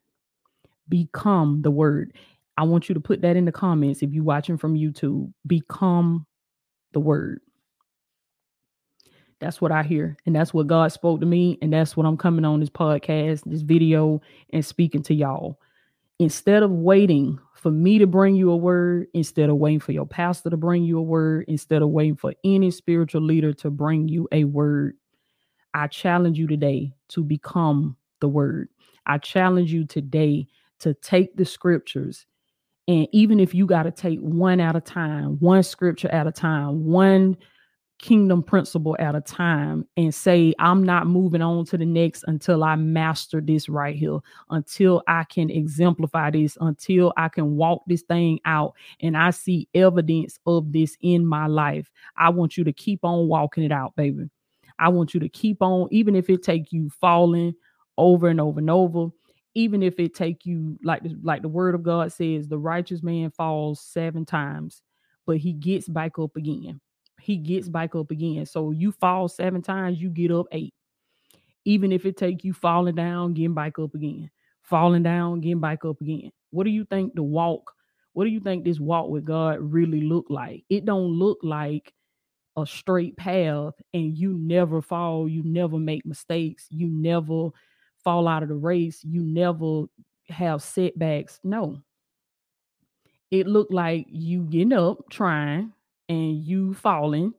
Become 0.87 1.63
the 1.63 1.69
word. 1.69 2.13
I 2.55 2.63
want 2.63 2.87
you 2.87 2.95
to 2.95 3.01
put 3.01 3.19
that 3.23 3.35
in 3.35 3.43
the 3.43 3.51
comments 3.51 4.01
if 4.01 4.13
you're 4.13 4.23
watching 4.23 4.57
from 4.57 4.75
YouTube. 4.75 5.29
Become 5.45 6.25
the 6.93 7.01
word. 7.01 7.41
That's 9.41 9.59
what 9.59 9.73
I 9.73 9.83
hear. 9.83 10.15
And 10.25 10.33
that's 10.33 10.53
what 10.53 10.67
God 10.67 10.93
spoke 10.93 11.19
to 11.19 11.25
me. 11.25 11.57
And 11.61 11.73
that's 11.73 11.97
what 11.97 12.05
I'm 12.05 12.15
coming 12.15 12.45
on 12.45 12.61
this 12.61 12.69
podcast, 12.69 13.43
this 13.43 13.63
video, 13.63 14.21
and 14.53 14.65
speaking 14.65 15.03
to 15.03 15.13
y'all 15.13 15.59
instead 16.19 16.63
of 16.63 16.71
waiting 16.71 17.39
for 17.53 17.71
me 17.71 17.99
to 17.99 18.07
bring 18.07 18.35
you 18.35 18.51
a 18.51 18.57
word, 18.57 19.07
instead 19.13 19.49
of 19.49 19.57
waiting 19.57 19.79
for 19.79 19.91
your 19.91 20.05
pastor 20.05 20.49
to 20.49 20.57
bring 20.57 20.83
you 20.83 20.99
a 20.99 21.03
word, 21.03 21.45
instead 21.47 21.81
of 21.81 21.89
waiting 21.89 22.15
for 22.15 22.33
any 22.43 22.71
spiritual 22.71 23.21
leader 23.21 23.53
to 23.53 23.69
bring 23.69 24.07
you 24.07 24.27
a 24.31 24.43
word, 24.43 24.95
I 25.73 25.87
challenge 25.87 26.39
you 26.39 26.47
today 26.47 26.93
to 27.09 27.23
become 27.23 27.97
the 28.19 28.27
word. 28.27 28.69
I 29.05 29.17
challenge 29.17 29.71
you 29.71 29.85
today 29.85 30.47
to 30.79 30.93
take 30.95 31.35
the 31.35 31.45
scriptures 31.45 32.25
and 32.87 33.07
even 33.11 33.39
if 33.39 33.53
you 33.53 33.65
got 33.65 33.83
to 33.83 33.91
take 33.91 34.19
one 34.19 34.59
at 34.59 34.75
a 34.75 34.81
time, 34.81 35.37
one 35.39 35.63
scripture 35.63 36.09
at 36.09 36.27
a 36.27 36.31
time, 36.31 36.85
one 36.85 37.35
kingdom 37.99 38.43
principle 38.43 38.95
at 38.99 39.15
a 39.15 39.21
time 39.21 39.87
and 39.97 40.13
say, 40.13 40.53
I'm 40.59 40.83
not 40.83 41.07
moving 41.07 41.41
on 41.41 41.65
to 41.65 41.77
the 41.77 41.85
next 41.85 42.23
until 42.27 42.63
I 42.63 42.75
master 42.75 43.41
this 43.41 43.69
right 43.69 43.95
here, 43.95 44.19
until 44.49 45.01
I 45.07 45.23
can 45.23 45.49
exemplify 45.49 46.31
this, 46.31 46.57
until 46.61 47.13
I 47.17 47.29
can 47.29 47.55
walk 47.55 47.83
this 47.87 48.03
thing 48.03 48.39
out 48.45 48.73
and 49.01 49.17
I 49.17 49.31
see 49.31 49.67
evidence 49.73 50.39
of 50.45 50.71
this 50.71 50.95
in 51.01 51.25
my 51.25 51.47
life. 51.47 51.89
I 52.17 52.29
want 52.29 52.57
you 52.57 52.63
to 52.65 52.73
keep 52.73 53.03
on 53.03 53.27
walking 53.27 53.63
it 53.63 53.71
out, 53.71 53.95
baby. 53.95 54.29
I 54.79 54.89
want 54.89 55.13
you 55.13 55.19
to 55.21 55.29
keep 55.29 55.61
on, 55.61 55.87
even 55.91 56.15
if 56.15 56.29
it 56.29 56.43
take 56.43 56.71
you 56.71 56.89
falling 56.89 57.55
over 57.97 58.27
and 58.27 58.39
over 58.39 58.59
and 58.59 58.69
over, 58.69 59.07
even 59.55 59.81
if 59.81 59.99
it 59.99 60.13
take 60.13 60.45
you 60.45 60.77
like 60.83 61.01
like 61.23 61.41
the 61.41 61.47
word 61.47 61.73
of 61.73 61.81
God 61.81 62.11
says, 62.11 62.47
the 62.47 62.59
righteous 62.59 63.01
man 63.01 63.31
falls 63.31 63.81
seven 63.81 64.23
times, 64.23 64.83
but 65.25 65.37
he 65.37 65.51
gets 65.51 65.87
back 65.87 66.19
up 66.19 66.35
again. 66.35 66.79
He 67.27 67.35
gets 67.35 67.67
back 67.67 67.93
up 67.93 68.09
again. 68.09 68.45
So 68.45 68.71
you 68.71 68.93
fall 68.93 69.27
seven 69.27 69.61
times, 69.61 69.99
you 69.99 70.09
get 70.09 70.31
up 70.31 70.45
eight. 70.53 70.73
Even 71.65 71.91
if 71.91 72.05
it 72.05 72.15
take 72.15 72.45
you 72.45 72.53
falling 72.53 72.95
down, 72.95 73.33
getting 73.33 73.53
back 73.53 73.77
up 73.79 73.93
again, 73.93 74.31
falling 74.61 75.03
down, 75.03 75.41
getting 75.41 75.59
back 75.59 75.83
up 75.83 75.99
again. 75.99 76.31
What 76.51 76.63
do 76.63 76.69
you 76.69 76.85
think 76.85 77.15
the 77.15 77.23
walk? 77.23 77.73
What 78.13 78.23
do 78.23 78.29
you 78.29 78.39
think 78.39 78.63
this 78.63 78.79
walk 78.79 79.09
with 79.09 79.25
God 79.25 79.57
really 79.59 79.99
look 79.99 80.27
like? 80.29 80.63
It 80.69 80.85
don't 80.85 81.19
look 81.19 81.39
like 81.43 81.93
a 82.55 82.65
straight 82.65 83.17
path 83.17 83.73
and 83.93 84.17
you 84.17 84.31
never 84.31 84.81
fall, 84.81 85.27
you 85.27 85.43
never 85.43 85.77
make 85.77 86.05
mistakes, 86.05 86.67
you 86.69 86.87
never 86.87 87.49
fall 88.05 88.29
out 88.29 88.41
of 88.41 88.47
the 88.47 88.55
race, 88.55 89.03
you 89.03 89.21
never 89.21 89.83
have 90.29 90.63
setbacks. 90.63 91.41
No. 91.43 91.81
It 93.31 93.47
looked 93.47 93.73
like 93.73 94.05
you 94.09 94.43
getting 94.43 94.71
up 94.71 95.09
trying 95.09 95.73
and 96.09 96.43
you 96.43 96.73
falling, 96.73 97.33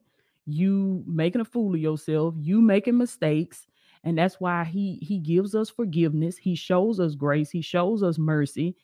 you 0.45 1.03
making 1.07 1.41
a 1.41 1.45
fool 1.45 1.73
of 1.75 1.81
yourself, 1.81 2.35
you 2.39 2.61
making 2.61 2.97
mistakes. 2.97 3.67
And 4.03 4.17
that's 4.17 4.39
why 4.39 4.63
he 4.63 4.99
he 5.01 5.19
gives 5.19 5.55
us 5.55 5.69
forgiveness. 5.69 6.37
He 6.37 6.55
shows 6.55 6.99
us 6.99 7.15
grace. 7.15 7.49
He 7.49 7.61
shows 7.61 8.01
us 8.03 8.17
mercy. 8.17 8.75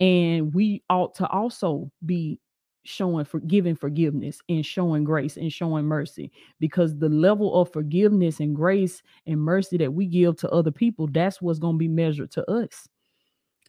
And 0.00 0.54
we 0.54 0.82
ought 0.90 1.14
to 1.16 1.28
also 1.28 1.90
be 2.04 2.40
showing 2.84 3.24
for 3.24 3.40
giving 3.40 3.74
forgiveness 3.74 4.40
and 4.48 4.64
showing 4.64 5.04
grace 5.04 5.36
and 5.36 5.52
showing 5.52 5.86
mercy 5.86 6.30
because 6.60 6.98
the 6.98 7.08
level 7.08 7.60
of 7.60 7.72
forgiveness 7.72 8.40
and 8.40 8.54
grace 8.54 9.02
and 9.26 9.40
mercy 9.40 9.78
that 9.78 9.92
we 9.92 10.06
give 10.06 10.36
to 10.36 10.50
other 10.50 10.70
people 10.70 11.08
that's 11.10 11.40
what's 11.40 11.58
going 11.58 11.74
to 11.74 11.78
be 11.78 11.88
measured 11.88 12.30
to 12.30 12.48
us 12.50 12.86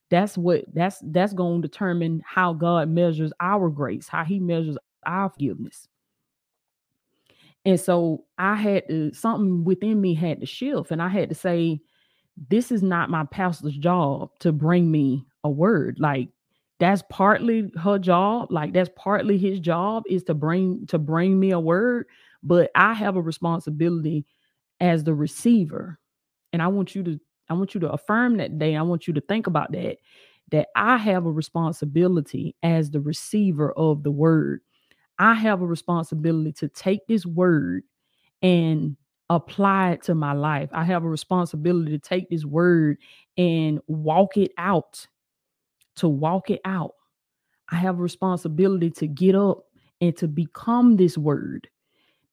that's 0.09 0.37
what 0.37 0.65
that's 0.73 0.99
that's 1.05 1.33
going 1.33 1.61
to 1.61 1.67
determine 1.67 2.21
how 2.25 2.53
god 2.53 2.89
measures 2.89 3.31
our 3.39 3.69
grace 3.69 4.07
how 4.07 4.23
he 4.23 4.39
measures 4.39 4.77
our 5.05 5.29
forgiveness. 5.29 5.87
And 7.65 7.79
so 7.79 8.25
i 8.37 8.55
had 8.55 8.87
to 8.87 9.11
something 9.13 9.63
within 9.63 9.99
me 9.99 10.13
had 10.13 10.39
to 10.39 10.45
shift 10.45 10.91
and 10.91 11.01
i 11.01 11.07
had 11.07 11.29
to 11.29 11.35
say 11.35 11.79
this 12.49 12.71
is 12.71 12.83
not 12.83 13.09
my 13.09 13.23
pastor's 13.25 13.77
job 13.77 14.29
to 14.39 14.51
bring 14.51 14.91
me 14.91 15.25
a 15.43 15.49
word. 15.49 15.97
Like 15.99 16.29
that's 16.79 17.03
partly 17.09 17.71
her 17.81 17.97
job 17.97 18.51
like 18.51 18.73
that's 18.73 18.89
partly 18.97 19.37
his 19.37 19.59
job 19.59 20.03
is 20.09 20.23
to 20.23 20.33
bring 20.33 20.85
to 20.87 20.99
bring 20.99 21.39
me 21.39 21.51
a 21.51 21.59
word 21.59 22.05
but 22.43 22.69
i 22.75 22.93
have 22.93 23.15
a 23.15 23.21
responsibility 23.21 24.25
as 24.81 25.03
the 25.03 25.13
receiver 25.13 25.97
and 26.51 26.61
i 26.61 26.67
want 26.67 26.93
you 26.93 27.01
to 27.01 27.17
i 27.49 27.53
want 27.53 27.73
you 27.73 27.79
to 27.79 27.89
affirm 27.91 28.35
that 28.35 28.59
day 28.59 28.75
i 28.75 28.81
want 28.81 29.07
you 29.07 29.13
to 29.13 29.21
think 29.21 29.47
about 29.47 29.71
that 29.71 29.97
that 30.51 30.67
i 30.75 30.97
have 30.97 31.25
a 31.25 31.31
responsibility 31.31 32.53
as 32.61 32.91
the 32.91 32.99
receiver 32.99 33.71
of 33.73 34.03
the 34.03 34.11
word 34.11 34.59
i 35.19 35.33
have 35.33 35.61
a 35.61 35.65
responsibility 35.65 36.51
to 36.51 36.67
take 36.69 37.05
this 37.07 37.25
word 37.25 37.83
and 38.41 38.97
apply 39.29 39.91
it 39.91 40.03
to 40.03 40.15
my 40.15 40.33
life 40.33 40.69
i 40.73 40.83
have 40.83 41.03
a 41.03 41.09
responsibility 41.09 41.91
to 41.91 41.99
take 41.99 42.29
this 42.29 42.45
word 42.45 42.97
and 43.37 43.79
walk 43.87 44.37
it 44.37 44.51
out 44.57 45.07
to 45.95 46.07
walk 46.07 46.49
it 46.49 46.61
out. 46.65 46.93
I 47.71 47.77
have 47.77 47.99
a 47.99 48.03
responsibility 48.03 48.91
to 48.91 49.07
get 49.07 49.35
up 49.35 49.65
and 50.01 50.15
to 50.17 50.27
become 50.27 50.97
this 50.97 51.17
word 51.17 51.67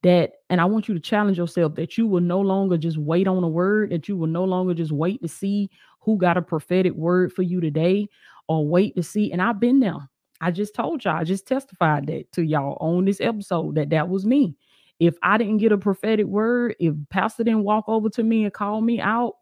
that 0.02 0.32
and 0.50 0.60
I 0.60 0.64
want 0.66 0.88
you 0.88 0.94
to 0.94 1.00
challenge 1.00 1.38
yourself 1.38 1.74
that 1.76 1.98
you 1.98 2.06
will 2.06 2.20
no 2.20 2.40
longer 2.40 2.76
just 2.76 2.98
wait 2.98 3.28
on 3.28 3.44
a 3.44 3.48
word, 3.48 3.90
that 3.90 4.08
you 4.08 4.16
will 4.16 4.28
no 4.28 4.44
longer 4.44 4.74
just 4.74 4.92
wait 4.92 5.22
to 5.22 5.28
see 5.28 5.70
who 6.00 6.18
got 6.18 6.36
a 6.36 6.42
prophetic 6.42 6.94
word 6.94 7.32
for 7.32 7.42
you 7.42 7.60
today 7.60 8.08
or 8.48 8.66
wait 8.66 8.96
to 8.96 9.02
see. 9.02 9.32
And 9.32 9.42
I've 9.42 9.60
been 9.60 9.80
there. 9.80 10.10
I 10.42 10.50
just 10.50 10.74
told 10.74 11.04
y'all, 11.04 11.16
I 11.16 11.24
just 11.24 11.46
testified 11.46 12.08
that 12.08 12.30
to 12.32 12.42
y'all 12.42 12.76
on 12.80 13.04
this 13.04 13.20
episode 13.20 13.76
that 13.76 13.90
that 13.90 14.08
was 14.08 14.26
me. 14.26 14.56
If 14.98 15.14
I 15.22 15.38
didn't 15.38 15.58
get 15.58 15.72
a 15.72 15.78
prophetic 15.78 16.26
word, 16.26 16.74
if 16.80 16.94
pastor 17.10 17.44
didn't 17.44 17.64
walk 17.64 17.84
over 17.86 18.10
to 18.10 18.22
me 18.22 18.44
and 18.44 18.52
call 18.52 18.80
me 18.80 19.00
out, 19.00 19.34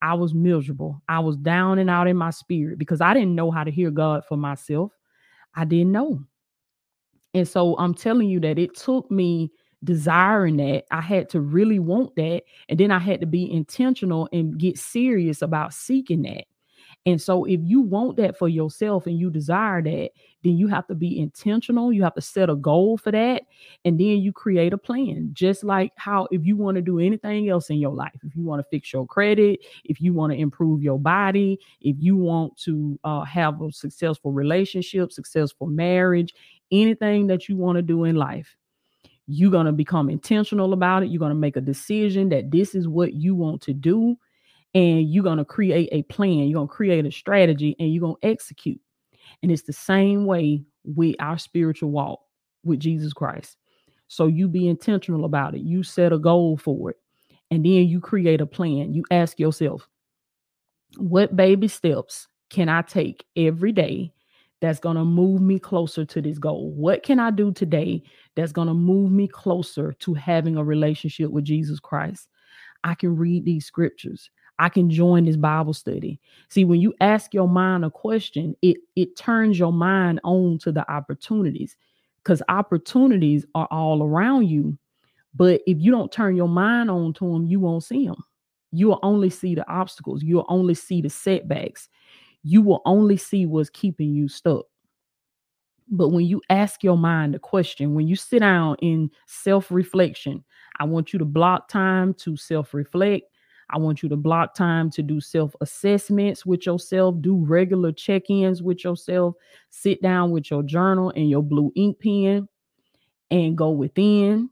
I 0.00 0.14
was 0.14 0.32
miserable. 0.32 1.02
I 1.08 1.18
was 1.18 1.36
down 1.36 1.78
and 1.78 1.90
out 1.90 2.06
in 2.06 2.16
my 2.16 2.30
spirit 2.30 2.78
because 2.78 3.00
I 3.00 3.14
didn't 3.14 3.34
know 3.34 3.50
how 3.50 3.64
to 3.64 3.70
hear 3.70 3.90
God 3.90 4.24
for 4.28 4.36
myself. 4.36 4.92
I 5.54 5.64
didn't 5.64 5.92
know. 5.92 6.22
And 7.32 7.48
so 7.48 7.76
I'm 7.78 7.94
telling 7.94 8.28
you 8.28 8.38
that 8.40 8.58
it 8.58 8.76
took 8.76 9.10
me 9.10 9.50
desiring 9.82 10.56
that. 10.58 10.84
I 10.90 11.00
had 11.00 11.28
to 11.30 11.40
really 11.40 11.78
want 11.78 12.14
that. 12.16 12.42
And 12.68 12.78
then 12.78 12.90
I 12.90 12.98
had 12.98 13.20
to 13.20 13.26
be 13.26 13.50
intentional 13.50 14.28
and 14.32 14.56
get 14.56 14.78
serious 14.78 15.42
about 15.42 15.74
seeking 15.74 16.22
that. 16.22 16.44
And 17.06 17.20
so, 17.20 17.44
if 17.44 17.60
you 17.62 17.82
want 17.82 18.16
that 18.16 18.38
for 18.38 18.48
yourself 18.48 19.06
and 19.06 19.18
you 19.18 19.30
desire 19.30 19.82
that, 19.82 20.10
then 20.42 20.56
you 20.56 20.68
have 20.68 20.86
to 20.86 20.94
be 20.94 21.18
intentional. 21.18 21.92
You 21.92 22.02
have 22.02 22.14
to 22.14 22.22
set 22.22 22.48
a 22.48 22.56
goal 22.56 22.96
for 22.96 23.10
that. 23.10 23.42
And 23.84 24.00
then 24.00 24.18
you 24.18 24.32
create 24.32 24.72
a 24.72 24.78
plan. 24.78 25.30
Just 25.34 25.64
like 25.64 25.92
how, 25.96 26.28
if 26.30 26.46
you 26.46 26.56
want 26.56 26.76
to 26.76 26.82
do 26.82 26.98
anything 26.98 27.50
else 27.50 27.68
in 27.68 27.76
your 27.76 27.92
life, 27.92 28.18
if 28.22 28.34
you 28.34 28.42
want 28.42 28.60
to 28.60 28.68
fix 28.70 28.92
your 28.92 29.06
credit, 29.06 29.60
if 29.84 30.00
you 30.00 30.14
want 30.14 30.32
to 30.32 30.38
improve 30.38 30.82
your 30.82 30.98
body, 30.98 31.58
if 31.82 31.96
you 31.98 32.16
want 32.16 32.56
to 32.58 32.98
uh, 33.04 33.24
have 33.24 33.60
a 33.60 33.70
successful 33.70 34.32
relationship, 34.32 35.12
successful 35.12 35.66
marriage, 35.66 36.34
anything 36.70 37.26
that 37.26 37.48
you 37.48 37.56
want 37.56 37.76
to 37.76 37.82
do 37.82 38.04
in 38.04 38.16
life, 38.16 38.56
you're 39.26 39.50
going 39.50 39.66
to 39.66 39.72
become 39.72 40.08
intentional 40.08 40.72
about 40.72 41.02
it. 41.02 41.10
You're 41.10 41.18
going 41.18 41.30
to 41.30 41.34
make 41.34 41.56
a 41.56 41.62
decision 41.62 42.30
that 42.30 42.50
this 42.50 42.74
is 42.74 42.88
what 42.88 43.14
you 43.14 43.34
want 43.34 43.62
to 43.62 43.74
do 43.74 44.16
and 44.74 45.08
you're 45.08 45.24
going 45.24 45.38
to 45.38 45.44
create 45.44 45.88
a 45.92 46.02
plan, 46.02 46.48
you're 46.48 46.58
going 46.58 46.68
to 46.68 46.74
create 46.74 47.06
a 47.06 47.12
strategy, 47.12 47.76
and 47.78 47.92
you're 47.92 48.00
going 48.00 48.16
to 48.20 48.28
execute. 48.28 48.80
And 49.42 49.52
it's 49.52 49.62
the 49.62 49.72
same 49.72 50.26
way 50.26 50.64
with 50.84 51.16
our 51.20 51.38
spiritual 51.38 51.90
walk 51.90 52.20
with 52.64 52.80
Jesus 52.80 53.12
Christ. 53.12 53.56
So 54.08 54.26
you 54.26 54.48
be 54.48 54.68
intentional 54.68 55.24
about 55.24 55.54
it. 55.54 55.62
You 55.62 55.82
set 55.82 56.12
a 56.12 56.18
goal 56.18 56.56
for 56.56 56.90
it. 56.90 56.96
And 57.50 57.64
then 57.64 57.88
you 57.88 58.00
create 58.00 58.40
a 58.40 58.46
plan. 58.46 58.94
You 58.94 59.04
ask 59.10 59.38
yourself, 59.38 59.88
what 60.96 61.36
baby 61.36 61.68
steps 61.68 62.26
can 62.50 62.68
I 62.68 62.82
take 62.82 63.24
every 63.36 63.72
day 63.72 64.12
that's 64.60 64.80
going 64.80 64.96
to 64.96 65.04
move 65.04 65.40
me 65.40 65.58
closer 65.58 66.04
to 66.04 66.22
this 66.22 66.38
goal? 66.38 66.70
What 66.72 67.02
can 67.02 67.18
I 67.18 67.30
do 67.30 67.52
today 67.52 68.02
that's 68.34 68.52
going 68.52 68.68
to 68.68 68.74
move 68.74 69.10
me 69.10 69.28
closer 69.28 69.92
to 69.92 70.14
having 70.14 70.56
a 70.56 70.64
relationship 70.64 71.30
with 71.30 71.44
Jesus 71.44 71.80
Christ? 71.80 72.28
I 72.82 72.94
can 72.94 73.16
read 73.16 73.44
these 73.44 73.66
scriptures. 73.66 74.30
I 74.58 74.68
can 74.68 74.88
join 74.90 75.24
this 75.24 75.36
Bible 75.36 75.74
study. 75.74 76.20
See, 76.48 76.64
when 76.64 76.80
you 76.80 76.94
ask 77.00 77.34
your 77.34 77.48
mind 77.48 77.84
a 77.84 77.90
question, 77.90 78.54
it 78.62 78.78
it 78.96 79.16
turns 79.16 79.58
your 79.58 79.72
mind 79.72 80.20
on 80.24 80.58
to 80.58 80.72
the 80.72 80.88
opportunities 80.90 81.76
because 82.22 82.42
opportunities 82.48 83.44
are 83.54 83.68
all 83.70 84.02
around 84.02 84.48
you. 84.48 84.78
But 85.34 85.62
if 85.66 85.78
you 85.80 85.90
don't 85.90 86.12
turn 86.12 86.36
your 86.36 86.48
mind 86.48 86.90
on 86.90 87.12
to 87.14 87.32
them, 87.32 87.46
you 87.46 87.60
won't 87.60 87.84
see 87.84 88.06
them. 88.06 88.22
You 88.72 88.88
will 88.88 89.00
only 89.02 89.30
see 89.30 89.54
the 89.54 89.68
obstacles. 89.70 90.22
You'll 90.22 90.46
only 90.48 90.74
see 90.74 91.02
the 91.02 91.10
setbacks. 91.10 91.88
You 92.42 92.62
will 92.62 92.82
only 92.86 93.16
see 93.16 93.46
what's 93.46 93.70
keeping 93.70 94.14
you 94.14 94.28
stuck. 94.28 94.66
But 95.88 96.08
when 96.10 96.24
you 96.24 96.40
ask 96.48 96.82
your 96.82 96.96
mind 96.96 97.34
a 97.34 97.38
question, 97.38 97.94
when 97.94 98.06
you 98.08 98.16
sit 98.16 98.40
down 98.40 98.76
in 98.80 99.10
self 99.26 99.70
reflection, 99.70 100.44
I 100.78 100.84
want 100.84 101.12
you 101.12 101.18
to 101.18 101.24
block 101.24 101.68
time 101.68 102.14
to 102.14 102.36
self 102.36 102.72
reflect. 102.74 103.24
I 103.74 103.78
want 103.78 104.04
you 104.04 104.08
to 104.10 104.16
block 104.16 104.54
time 104.54 104.88
to 104.92 105.02
do 105.02 105.20
self 105.20 105.56
assessments 105.60 106.46
with 106.46 106.64
yourself, 106.64 107.16
do 107.20 107.44
regular 107.44 107.90
check 107.90 108.30
ins 108.30 108.62
with 108.62 108.84
yourself, 108.84 109.34
sit 109.70 110.00
down 110.00 110.30
with 110.30 110.48
your 110.48 110.62
journal 110.62 111.12
and 111.16 111.28
your 111.28 111.42
blue 111.42 111.72
ink 111.74 111.98
pen 111.98 112.48
and 113.32 113.58
go 113.58 113.70
within, 113.70 114.48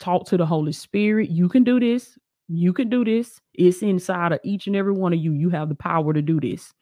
talk 0.00 0.26
to 0.28 0.38
the 0.38 0.46
Holy 0.46 0.72
Spirit. 0.72 1.28
You 1.28 1.46
can 1.46 1.62
do 1.62 1.78
this. 1.78 2.18
You 2.48 2.72
can 2.72 2.88
do 2.88 3.04
this. 3.04 3.38
It's 3.52 3.82
inside 3.82 4.32
of 4.32 4.40
each 4.44 4.66
and 4.66 4.76
every 4.76 4.94
one 4.94 5.12
of 5.12 5.18
you. 5.18 5.32
You 5.32 5.50
have 5.50 5.68
the 5.68 5.74
power 5.74 6.14
to 6.14 6.22
do 6.22 6.40
this. 6.40 6.72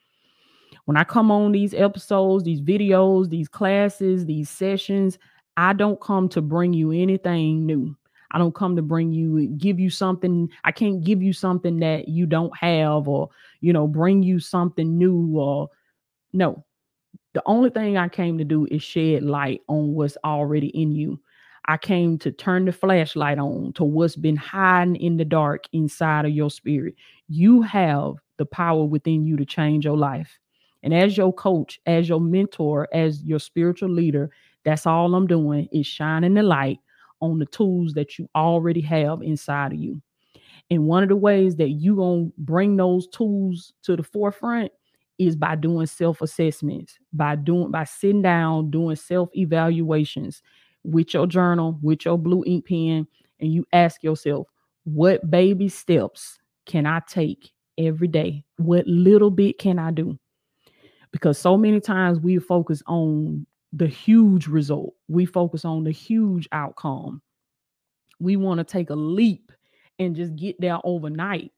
When 0.84 0.96
I 0.96 1.02
come 1.02 1.32
on 1.32 1.50
these 1.50 1.74
episodes, 1.74 2.44
these 2.44 2.60
videos, 2.60 3.28
these 3.28 3.48
classes, 3.48 4.24
these 4.24 4.48
sessions, 4.48 5.18
I 5.56 5.72
don't 5.72 6.00
come 6.00 6.28
to 6.30 6.40
bring 6.40 6.72
you 6.74 6.92
anything 6.92 7.66
new. 7.66 7.96
I 8.32 8.38
don't 8.38 8.54
come 8.54 8.76
to 8.76 8.82
bring 8.82 9.12
you, 9.12 9.46
give 9.58 9.78
you 9.78 9.90
something. 9.90 10.48
I 10.64 10.72
can't 10.72 11.04
give 11.04 11.22
you 11.22 11.32
something 11.32 11.78
that 11.80 12.08
you 12.08 12.26
don't 12.26 12.56
have 12.56 13.06
or, 13.06 13.28
you 13.60 13.72
know, 13.72 13.86
bring 13.86 14.22
you 14.22 14.40
something 14.40 14.98
new 14.98 15.36
or 15.36 15.68
no. 16.32 16.64
The 17.34 17.42
only 17.46 17.70
thing 17.70 17.96
I 17.96 18.08
came 18.08 18.38
to 18.38 18.44
do 18.44 18.66
is 18.70 18.82
shed 18.82 19.22
light 19.22 19.60
on 19.68 19.94
what's 19.94 20.16
already 20.24 20.68
in 20.68 20.92
you. 20.92 21.20
I 21.66 21.76
came 21.76 22.18
to 22.18 22.32
turn 22.32 22.64
the 22.64 22.72
flashlight 22.72 23.38
on 23.38 23.72
to 23.74 23.84
what's 23.84 24.16
been 24.16 24.36
hiding 24.36 24.96
in 24.96 25.16
the 25.16 25.24
dark 25.24 25.64
inside 25.72 26.24
of 26.24 26.32
your 26.32 26.50
spirit. 26.50 26.94
You 27.28 27.62
have 27.62 28.14
the 28.38 28.46
power 28.46 28.84
within 28.84 29.24
you 29.24 29.36
to 29.36 29.44
change 29.44 29.84
your 29.84 29.96
life. 29.96 30.38
And 30.82 30.92
as 30.92 31.16
your 31.16 31.32
coach, 31.32 31.80
as 31.86 32.08
your 32.08 32.20
mentor, 32.20 32.88
as 32.92 33.22
your 33.22 33.38
spiritual 33.38 33.90
leader, 33.90 34.30
that's 34.64 34.86
all 34.86 35.14
I'm 35.14 35.26
doing 35.26 35.68
is 35.72 35.86
shining 35.86 36.34
the 36.34 36.42
light 36.42 36.78
on 37.22 37.38
the 37.38 37.46
tools 37.46 37.94
that 37.94 38.18
you 38.18 38.28
already 38.36 38.82
have 38.82 39.22
inside 39.22 39.72
of 39.72 39.78
you. 39.78 40.02
And 40.70 40.86
one 40.86 41.02
of 41.02 41.08
the 41.08 41.16
ways 41.16 41.56
that 41.56 41.70
you 41.70 41.96
to 41.96 42.32
bring 42.36 42.76
those 42.76 43.06
tools 43.08 43.72
to 43.84 43.96
the 43.96 44.02
forefront 44.02 44.70
is 45.18 45.36
by 45.36 45.54
doing 45.54 45.86
self-assessments, 45.86 46.98
by 47.12 47.36
doing 47.36 47.70
by 47.70 47.84
sitting 47.84 48.22
down, 48.22 48.70
doing 48.70 48.96
self-evaluations 48.96 50.42
with 50.84 51.14
your 51.14 51.26
journal, 51.26 51.78
with 51.82 52.04
your 52.04 52.18
blue 52.18 52.42
ink 52.46 52.66
pen, 52.66 53.06
and 53.40 53.52
you 53.52 53.64
ask 53.72 54.02
yourself, 54.02 54.48
what 54.84 55.30
baby 55.30 55.68
steps 55.68 56.38
can 56.66 56.86
I 56.86 57.00
take 57.06 57.52
every 57.78 58.08
day? 58.08 58.44
What 58.56 58.86
little 58.86 59.30
bit 59.30 59.58
can 59.58 59.78
I 59.78 59.90
do? 59.90 60.18
Because 61.12 61.38
so 61.38 61.56
many 61.56 61.80
times 61.80 62.18
we 62.18 62.38
focus 62.38 62.82
on 62.86 63.46
the 63.72 63.86
huge 63.86 64.46
result, 64.46 64.94
we 65.08 65.24
focus 65.24 65.64
on 65.64 65.84
the 65.84 65.90
huge 65.90 66.48
outcome. 66.52 67.22
We 68.20 68.36
want 68.36 68.58
to 68.58 68.64
take 68.64 68.90
a 68.90 68.94
leap 68.94 69.50
and 69.98 70.14
just 70.14 70.36
get 70.36 70.60
there 70.60 70.78
overnight. 70.84 71.52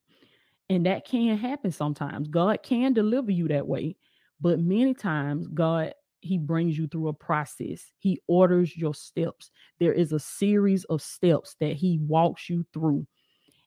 And 0.71 0.87
that 0.87 1.07
can 1.07 1.37
happen 1.37 1.73
sometimes. 1.73 2.29
God 2.29 2.63
can 2.63 2.93
deliver 2.93 3.31
you 3.31 3.49
that 3.49 3.67
way. 3.67 3.97
But 4.41 4.61
many 4.61 4.95
times, 4.95 5.47
God, 5.49 5.93
He 6.21 6.39
brings 6.39 6.79
you 6.79 6.87
through 6.87 7.09
a 7.09 7.13
process. 7.13 7.91
He 7.99 8.21
orders 8.29 8.77
your 8.77 8.95
steps. 8.95 9.51
There 9.79 9.93
is 9.93 10.13
a 10.13 10.19
series 10.19 10.85
of 10.85 11.03
steps 11.03 11.57
that 11.61 11.75
He 11.75 11.99
walks 11.99 12.49
you 12.49 12.65
through. 12.73 13.07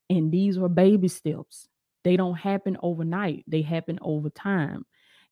And 0.09 0.31
these 0.31 0.57
are 0.57 0.69
baby 0.69 1.07
steps. 1.07 1.67
They 2.03 2.15
don't 2.15 2.35
happen 2.35 2.77
overnight, 2.81 3.43
they 3.47 3.61
happen 3.61 3.99
over 4.01 4.29
time. 4.29 4.85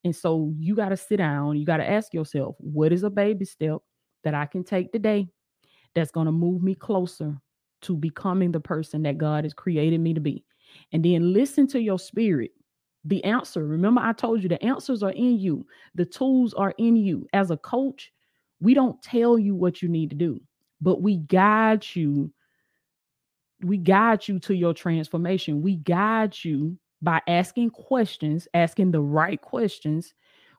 And 0.05 0.15
so 0.15 0.53
you 0.59 0.75
got 0.75 0.89
to 0.89 0.97
sit 0.97 1.17
down, 1.17 1.57
you 1.57 1.65
got 1.65 1.77
to 1.77 1.89
ask 1.89 2.13
yourself, 2.13 2.55
what 2.59 2.93
is 2.93 3.03
a 3.03 3.09
baby 3.09 3.43
step 3.45 3.79
that 4.23 4.35
I 4.35 4.45
can 4.45 4.63
take 4.63 4.93
today 4.93 5.27
that's 5.95 6.11
going 6.11 6.27
to 6.27 6.31
move 6.31 6.63
me 6.63 6.75
closer 6.75 7.35
to 7.81 7.97
becoming 7.97 8.51
the 8.53 8.61
person 8.61 9.03
that 9.03 9.17
God 9.17 9.45
has 9.45 9.53
created 9.53 9.99
me 9.99 10.13
to 10.13 10.21
be? 10.21 10.45
And 10.93 11.03
then 11.03 11.33
listen 11.33 11.67
to 11.69 11.81
your 11.81 11.99
spirit. 11.99 12.51
The 13.05 13.23
answer, 13.23 13.65
remember, 13.65 14.01
I 14.01 14.13
told 14.13 14.43
you 14.43 14.49
the 14.49 14.63
answers 14.63 15.03
are 15.03 15.11
in 15.11 15.39
you, 15.39 15.65
the 15.95 16.05
tools 16.05 16.53
are 16.53 16.73
in 16.77 16.95
you. 16.95 17.27
As 17.33 17.51
a 17.51 17.57
coach, 17.57 18.11
we 18.59 18.75
don't 18.75 19.01
tell 19.01 19.39
you 19.39 19.55
what 19.55 19.81
you 19.81 19.89
need 19.89 20.11
to 20.11 20.15
do, 20.15 20.39
but 20.81 21.01
we 21.01 21.17
guide 21.17 21.85
you 21.95 22.31
we 23.63 23.77
guide 23.77 24.27
you 24.27 24.39
to 24.39 24.55
your 24.55 24.73
transformation. 24.73 25.61
We 25.61 25.77
guide 25.77 26.35
you 26.43 26.77
by 27.05 27.21
asking 27.27 27.69
questions, 27.69 28.47
asking 28.55 28.91
the 28.91 28.99
right 28.99 29.39
questions. 29.39 30.13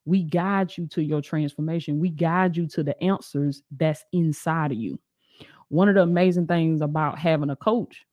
We 0.04 0.22
guide 0.22 0.76
you 0.78 0.86
to 0.88 1.02
your 1.02 1.20
transformation. 1.20 1.98
We 1.98 2.10
guide 2.10 2.56
you 2.56 2.68
to 2.68 2.84
the 2.84 3.02
answers 3.02 3.64
that's 3.76 4.04
inside 4.12 4.70
of 4.70 4.78
you. 4.78 4.98
One 5.68 5.88
of 5.88 5.96
the 5.96 6.02
amazing 6.02 6.46
things 6.46 6.80
about 6.80 7.18
having 7.18 7.50
a 7.50 7.56
coach, 7.56 8.06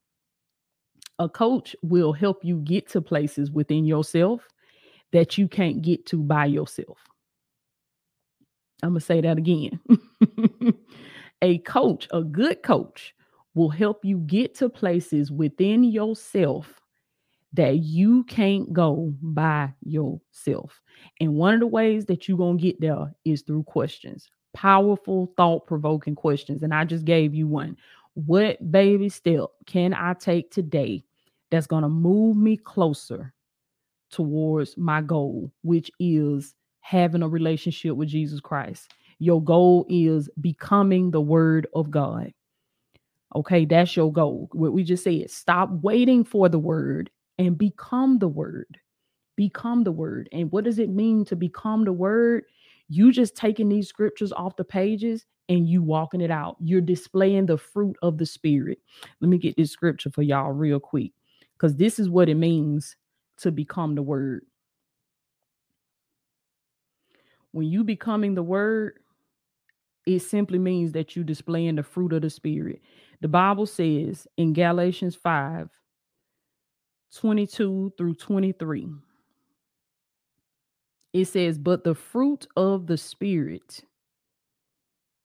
a 1.19 1.29
coach 1.29 1.75
will 1.83 2.11
help 2.11 2.43
you 2.43 2.57
get 2.57 2.89
to 2.89 3.01
places 3.01 3.51
within 3.51 3.85
yourself 3.85 4.49
that 5.11 5.37
you 5.37 5.47
can't 5.47 5.83
get 5.83 6.07
to 6.07 6.17
by 6.17 6.47
yourself. 6.47 6.97
I'm 8.81 8.89
going 8.89 8.99
to 8.99 9.05
say 9.05 9.21
that 9.21 9.37
again. 9.37 9.79
a 11.43 11.59
coach, 11.59 12.07
a 12.11 12.23
good 12.23 12.63
coach, 12.63 13.13
will 13.53 13.69
help 13.69 14.03
you 14.03 14.17
get 14.17 14.55
to 14.55 14.69
places 14.69 15.31
within 15.31 15.83
yourself 15.83 16.81
that 17.53 17.79
you 17.79 18.23
can't 18.25 18.73
go 18.73 19.13
by 19.21 19.71
yourself. 19.83 20.81
And 21.19 21.35
one 21.35 21.53
of 21.53 21.59
the 21.59 21.67
ways 21.67 22.05
that 22.05 22.27
you're 22.27 22.37
going 22.37 22.57
to 22.57 22.63
get 22.63 22.81
there 22.81 23.13
is 23.25 23.41
through 23.41 23.63
questions, 23.63 24.29
powerful, 24.53 25.31
thought 25.37 25.67
provoking 25.67 26.15
questions. 26.15 26.63
And 26.63 26.73
I 26.73 26.83
just 26.83 27.05
gave 27.05 27.33
you 27.33 27.47
one. 27.47 27.77
What 28.15 28.71
baby 28.71 29.09
step 29.09 29.45
can 29.65 29.93
I 29.93 30.13
take 30.13 30.51
today 30.51 31.03
that's 31.51 31.67
going 31.67 31.83
to 31.83 31.89
move 31.89 32.37
me 32.37 32.57
closer 32.57 33.33
towards 34.11 34.77
my 34.77 35.01
goal, 35.01 35.51
which 35.61 35.91
is 35.99 36.55
having 36.81 37.21
a 37.21 37.29
relationship 37.29 37.95
with 37.95 38.09
Jesus 38.09 38.39
Christ? 38.39 38.91
Your 39.19 39.41
goal 39.41 39.85
is 39.89 40.29
becoming 40.41 41.11
the 41.11 41.21
Word 41.21 41.67
of 41.75 41.91
God. 41.91 42.33
Okay, 43.35 43.65
that's 43.65 43.95
your 43.95 44.11
goal. 44.11 44.49
What 44.51 44.73
we 44.73 44.83
just 44.83 45.03
said, 45.03 45.29
stop 45.29 45.69
waiting 45.81 46.23
for 46.23 46.49
the 46.49 46.59
word 46.59 47.09
and 47.37 47.57
become 47.57 48.19
the 48.19 48.27
word. 48.27 48.79
Become 49.35 49.83
the 49.83 49.91
word. 49.91 50.29
And 50.31 50.51
what 50.51 50.63
does 50.63 50.79
it 50.79 50.89
mean 50.89 51.25
to 51.25 51.35
become 51.35 51.85
the 51.85 51.93
word? 51.93 52.43
You 52.89 53.11
just 53.11 53.35
taking 53.35 53.69
these 53.69 53.87
scriptures 53.87 54.31
off 54.31 54.55
the 54.55 54.63
pages 54.63 55.25
and 55.49 55.67
you 55.67 55.81
walking 55.81 56.21
it 56.21 56.31
out. 56.31 56.57
You're 56.59 56.81
displaying 56.81 57.47
the 57.47 57.57
fruit 57.57 57.95
of 58.01 58.17
the 58.17 58.25
spirit. 58.25 58.79
Let 59.19 59.29
me 59.29 59.37
get 59.37 59.57
this 59.57 59.71
scripture 59.71 60.11
for 60.11 60.21
y'all 60.21 60.51
real 60.51 60.79
quick 60.79 61.11
because 61.53 61.75
this 61.75 61.99
is 61.99 62.09
what 62.09 62.29
it 62.29 62.35
means 62.35 62.95
to 63.37 63.51
become 63.51 63.95
the 63.95 64.03
word. 64.03 64.45
When 67.51 67.67
you 67.67 67.83
becoming 67.83 68.35
the 68.35 68.43
word, 68.43 68.99
it 70.05 70.19
simply 70.19 70.59
means 70.59 70.91
that 70.93 71.15
you 71.15 71.23
displaying 71.23 71.75
the 71.75 71.83
fruit 71.83 72.13
of 72.13 72.21
the 72.21 72.29
spirit. 72.29 72.81
The 73.21 73.27
Bible 73.27 73.65
says 73.65 74.27
in 74.37 74.53
Galatians 74.53 75.15
5 75.15 75.69
22 77.15 77.93
through 77.97 78.15
23, 78.15 78.87
it 81.13 81.25
says, 81.25 81.57
But 81.57 81.83
the 81.83 81.95
fruit 81.95 82.47
of 82.55 82.87
the 82.87 82.97
Spirit 82.97 83.81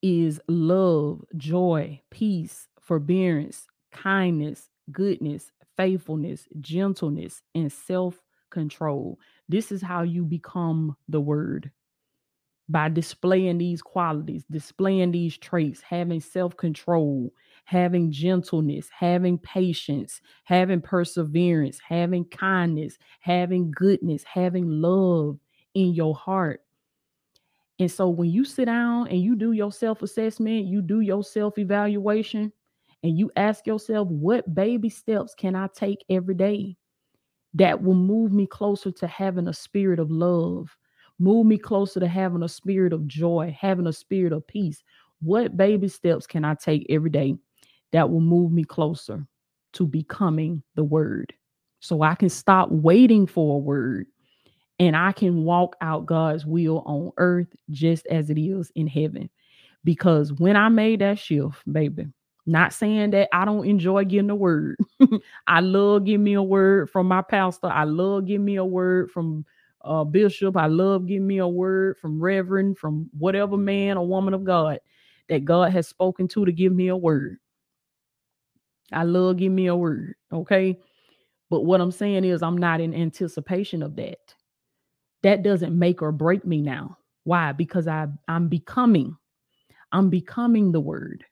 is 0.03 0.41
love, 0.49 1.25
joy, 1.37 2.01
peace, 2.11 2.69
forbearance, 2.81 3.67
kindness, 3.93 4.69
goodness, 4.93 5.51
faithfulness, 5.77 6.47
gentleness, 6.61 7.43
and 7.55 7.73
self 7.73 8.21
control. 8.51 9.19
This 9.49 9.73
is 9.73 9.83
how 9.83 10.03
you 10.03 10.25
become 10.25 10.97
the 11.09 11.21
word 11.21 11.71
by 12.69 12.89
displaying 12.89 13.59
these 13.59 13.81
qualities, 13.81 14.45
displaying 14.51 15.13
these 15.13 15.37
traits, 15.39 15.81
having 15.81 16.21
self 16.21 16.57
control, 16.57 17.33
having 17.69 18.11
gentleness, 18.11 18.89
having 18.99 19.37
patience, 19.37 20.23
having 20.45 20.81
perseverance, 20.81 21.79
having 21.87 22.25
kindness, 22.25 22.97
having 23.21 23.71
goodness, 23.71 24.25
having 24.25 24.67
love 24.71 25.39
in 25.75 25.93
your 25.93 26.15
heart. 26.15 26.63
And 27.79 27.91
so 27.91 28.09
when 28.09 28.31
you 28.31 28.47
sit 28.47 28.65
down 28.65 29.09
and 29.09 29.21
you 29.21 29.37
do 29.37 29.53
your 29.53 29.71
self 29.71 30.01
assessment, 30.01 30.65
you 30.65 30.81
do 30.81 31.01
your 31.01 31.23
self 31.23 31.59
evaluation, 31.59 32.55
and 33.03 33.19
you 33.19 33.31
ask 33.37 33.67
yourself, 33.67 34.09
what 34.09 34.55
baby 34.55 34.89
steps 34.89 35.35
can 35.35 35.55
I 35.55 35.69
take 35.77 36.03
every 36.09 36.37
day 36.37 36.75
that 37.53 37.83
will 37.83 37.97
move 37.97 38.33
me 38.33 38.47
closer 38.47 38.91
to 38.93 39.07
having 39.07 39.47
a 39.47 39.53
spirit 39.53 39.99
of 39.99 40.11
love? 40.11 40.75
Move 41.19 41.45
me 41.45 41.59
closer 41.59 42.01
to 42.01 42.09
having 42.09 42.43
a 42.43 42.49
spirit 42.49 42.95
of 42.95 43.07
joy, 43.07 43.55
having 43.61 43.87
a 43.87 43.93
spirit 43.93 44.33
of 44.33 44.47
peace. 44.47 44.83
What 45.21 45.55
baby 45.55 45.89
steps 45.89 46.27
can 46.27 46.47
I 46.47 46.55
take 46.55 46.87
every 46.89 47.11
day 47.11 47.35
that 47.93 48.11
will 48.11 48.21
move 48.21 48.53
me 48.53 48.65
closer 48.65 49.27
to 49.75 49.87
becoming 49.87 50.63
the 50.75 50.85
word? 50.85 51.33
So 51.81 52.03
I 52.03 52.15
can 52.15 52.29
stop 52.29 52.71
waiting 52.71 53.27
for 53.27 53.57
a 53.57 53.59
word 53.59 54.07
and 54.79 54.97
I 54.97 55.13
can 55.13 55.45
walk 55.45 55.77
out 55.81 56.07
God's 56.07 56.47
will 56.47 56.83
on 56.87 57.13
earth 57.17 57.49
just 57.71 58.07
as 58.07 58.31
it 58.31 58.39
is 58.39 58.71
in 58.75 58.87
heaven. 58.87 59.29
Because 59.85 60.33
when 60.33 60.57
I 60.57 60.69
made 60.69 61.01
that 61.01 61.19
shift, 61.19 61.63
baby, 61.71 62.07
not 62.47 62.73
saying 62.73 63.11
that 63.11 63.29
I 63.33 63.45
don't 63.45 63.67
enjoy 63.67 64.05
getting 64.05 64.31
a 64.31 64.35
word. 64.35 64.79
I 65.47 65.61
love 65.61 66.05
getting 66.05 66.25
me 66.25 66.35
a 66.35 66.43
word 66.43 66.91
from 66.91 67.07
my 67.07 67.23
pastor. 67.23 67.69
I 67.69 67.85
love 67.85 68.27
getting 68.27 68.45
me 68.45 68.57
a 68.57 68.65
word 68.65 69.11
from 69.11 69.45
uh, 69.83 70.05
bishop. 70.05 70.57
I 70.57 70.67
love 70.67 71.07
getting 71.07 71.27
me 71.27 71.39
a 71.39 71.49
word 71.49 71.99
from 71.99 72.21
reverend, 72.21 72.79
from 72.79 73.09
whatever 73.17 73.57
man 73.57 73.97
or 73.99 74.07
woman 74.07 74.35
of 74.35 74.45
God 74.45 74.81
that 75.29 75.45
God 75.45 75.73
has 75.73 75.89
spoken 75.89 76.27
to 76.29 76.45
to 76.45 76.53
give 76.53 76.73
me 76.73 76.89
a 76.89 76.97
word. 76.97 77.39
I 78.93 79.05
love 79.05 79.39
give 79.39 79.53
me 79.53 79.67
a 79.67 79.77
word, 79.77 80.15
okay? 80.33 80.79
But 81.51 81.63
what 81.65 81.81
I'm 81.81 81.93
saying 81.93 82.25
is 82.25 82.43
I'm 82.43 82.59
not 82.59 82.81
in 82.81 82.95
anticipation 82.95 83.83
of 83.83 83.97
that. 83.97 84.19
That 85.23 85.43
doesn't 85.43 85.79
make 85.79 86.03
or 86.03 86.13
break 86.13 86.45
me 86.45 86.63
now. 86.63 86.99
Why? 87.25 87.53
Because 87.53 87.89
I 87.89 88.07
I'm 88.29 88.49
becoming. 88.49 89.17
I'm 89.93 90.11
becoming 90.11 90.73
the 90.73 90.81
word. 90.81 91.25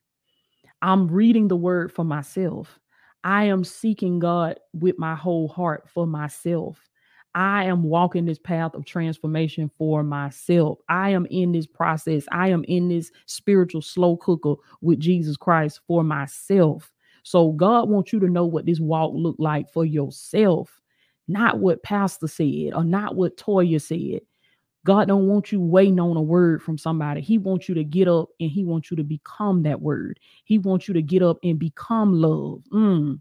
I'm 0.83 1.09
reading 1.09 1.49
the 1.49 1.57
word 1.57 1.93
for 1.93 2.05
myself. 2.05 2.79
I 3.25 3.45
am 3.45 3.65
seeking 3.65 4.19
God 4.19 4.59
with 4.73 4.99
my 4.99 5.15
whole 5.15 5.49
heart 5.49 5.89
for 5.93 6.07
myself. 6.07 6.79
I 7.35 7.65
am 7.65 7.83
walking 7.83 8.25
this 8.25 8.39
path 8.39 8.75
of 8.75 8.87
transformation 8.87 9.71
for 9.77 10.03
myself. 10.03 10.79
I 10.89 11.11
am 11.11 11.27
in 11.27 11.53
this 11.53 11.67
process. 11.67 12.25
I 12.33 12.49
am 12.49 12.65
in 12.65 12.89
this 12.89 13.11
spiritual 13.27 13.83
slow 13.83 14.17
cooker 14.17 14.55
with 14.81 15.01
Jesus 15.01 15.37
Christ 15.37 15.81
for 15.87 16.03
myself. 16.05 16.91
So 17.27 17.51
God 17.51 17.89
wants 17.89 18.13
you 18.13 18.21
to 18.21 18.29
know 18.29 18.47
what 18.47 18.67
this 18.67 18.79
walk 18.79 19.11
looked 19.13 19.41
like 19.41 19.69
for 19.73 19.85
yourself, 19.85 20.81
not 21.27 21.59
what 21.59 21.83
pastor 21.83 22.29
said 22.29 22.71
or 22.73 22.85
not 22.85 23.17
what 23.17 23.37
Toya 23.37 23.83
said. 23.83 24.21
God 24.85 25.09
don't 25.09 25.27
want 25.27 25.51
you 25.51 25.61
waiting 25.61 25.99
on 25.99 26.17
a 26.17 26.23
word 26.23 26.63
from 26.63 26.79
somebody. 26.79 27.21
He 27.21 27.37
wants 27.37 27.69
you 27.69 27.75
to 27.75 27.83
get 27.83 28.07
up 28.07 28.29
and 28.39 28.49
he 28.49 28.65
wants 28.65 28.93
you 28.93 28.97
to 28.99 29.03
become 29.03 29.65
that 29.65 29.83
word. 29.83 30.21
He 30.45 30.59
wants 30.59 30.87
you 30.87 30.95
to 30.95 31.03
get 31.03 31.21
up 31.21 31.39
and 31.43 31.59
become 31.59 32.13
love. 32.13 32.63
Mm. 32.73 33.21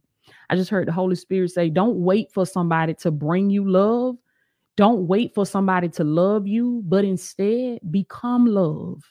I 0.51 0.55
just 0.55 0.69
heard 0.69 0.87
the 0.87 0.91
Holy 0.91 1.15
Spirit 1.15 1.49
say, 1.49 1.71
don't 1.71 1.95
wait 1.95 2.31
for 2.31 2.45
somebody 2.45 2.93
to 2.93 3.09
bring 3.09 3.49
you 3.49 3.67
love. 3.67 4.17
Don't 4.77 5.07
wait 5.07 5.33
for 5.33 5.47
somebody 5.47 5.89
to 5.89 6.03
love 6.03 6.45
you, 6.45 6.83
but 6.85 7.05
instead 7.05 7.79
become 7.89 8.45
love. 8.45 9.01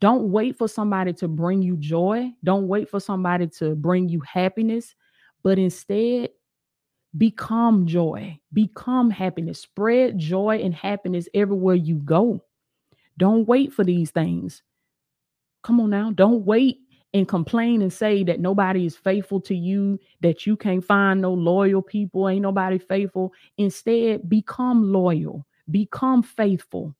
Don't 0.00 0.30
wait 0.30 0.56
for 0.56 0.68
somebody 0.68 1.12
to 1.14 1.28
bring 1.28 1.60
you 1.62 1.76
joy. 1.76 2.32
Don't 2.44 2.68
wait 2.68 2.88
for 2.88 3.00
somebody 3.00 3.48
to 3.58 3.74
bring 3.74 4.08
you 4.08 4.20
happiness, 4.20 4.94
but 5.42 5.58
instead 5.58 6.30
become 7.16 7.86
joy, 7.86 8.38
become 8.52 9.10
happiness. 9.10 9.60
Spread 9.60 10.18
joy 10.18 10.60
and 10.62 10.74
happiness 10.74 11.28
everywhere 11.34 11.74
you 11.74 11.96
go. 11.96 12.44
Don't 13.16 13.48
wait 13.48 13.72
for 13.72 13.82
these 13.84 14.10
things. 14.10 14.62
Come 15.64 15.80
on 15.80 15.90
now. 15.90 16.12
Don't 16.12 16.44
wait 16.44 16.78
and 17.14 17.26
complain 17.26 17.82
and 17.82 17.92
say 17.92 18.22
that 18.22 18.38
nobody 18.38 18.86
is 18.86 18.96
faithful 18.96 19.40
to 19.40 19.54
you, 19.54 19.98
that 20.20 20.46
you 20.46 20.56
can't 20.56 20.84
find 20.84 21.20
no 21.20 21.32
loyal 21.32 21.82
people, 21.82 22.28
ain't 22.28 22.42
nobody 22.42 22.78
faithful. 22.78 23.32
Instead, 23.56 24.28
become 24.28 24.92
loyal, 24.92 25.44
become 25.70 26.22
faithful 26.22 26.94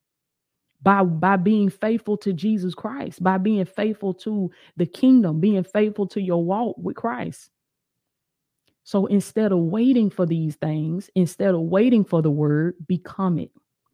by 0.81 1.03
by 1.03 1.35
being 1.35 1.69
faithful 1.69 2.17
to 2.17 2.33
Jesus 2.33 2.73
Christ, 2.73 3.23
by 3.23 3.37
being 3.37 3.65
faithful 3.65 4.13
to 4.15 4.51
the 4.77 4.85
kingdom, 4.85 5.39
being 5.39 5.63
faithful 5.63 6.07
to 6.07 6.21
your 6.21 6.43
walk 6.43 6.77
with 6.77 6.95
Christ. 6.95 7.49
So 8.83 9.05
instead 9.05 9.51
of 9.51 9.59
waiting 9.59 10.09
for 10.09 10.25
these 10.25 10.55
things, 10.55 11.09
instead 11.15 11.53
of 11.53 11.61
waiting 11.61 12.03
for 12.03 12.21
the 12.21 12.31
word, 12.31 12.75
become 12.87 13.37
it. 13.37 13.51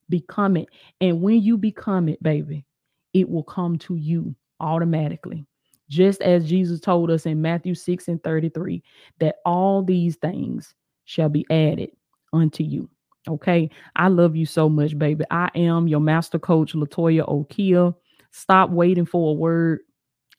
Become 0.09 0.57
it. 0.57 0.69
And 1.01 1.21
when 1.21 1.41
you 1.41 1.57
become 1.57 2.07
it, 2.07 2.21
baby, 2.23 2.65
it 3.13 3.27
will 3.27 3.43
come 3.43 3.77
to 3.79 3.95
you 3.95 4.35
automatically 4.59 5.45
just 5.89 6.21
as 6.21 6.47
Jesus 6.47 6.79
told 6.79 7.11
us 7.11 7.25
in 7.25 7.41
Matthew 7.41 7.75
6 7.75 8.07
and 8.07 8.23
33 8.23 8.83
that 9.19 9.35
all 9.45 9.83
these 9.83 10.15
things 10.15 10.73
shall 11.05 11.29
be 11.29 11.45
added 11.49 11.91
unto 12.33 12.63
you. 12.63 12.89
Okay. 13.27 13.69
I 13.95 14.07
love 14.07 14.35
you 14.35 14.45
so 14.45 14.69
much, 14.69 14.97
baby. 14.97 15.25
I 15.31 15.49
am 15.55 15.88
your 15.88 15.99
master 15.99 16.39
coach, 16.39 16.73
Latoya 16.73 17.27
Okeia. 17.27 17.95
Stop 18.31 18.69
waiting 18.69 19.05
for 19.05 19.31
a 19.31 19.33
word 19.33 19.79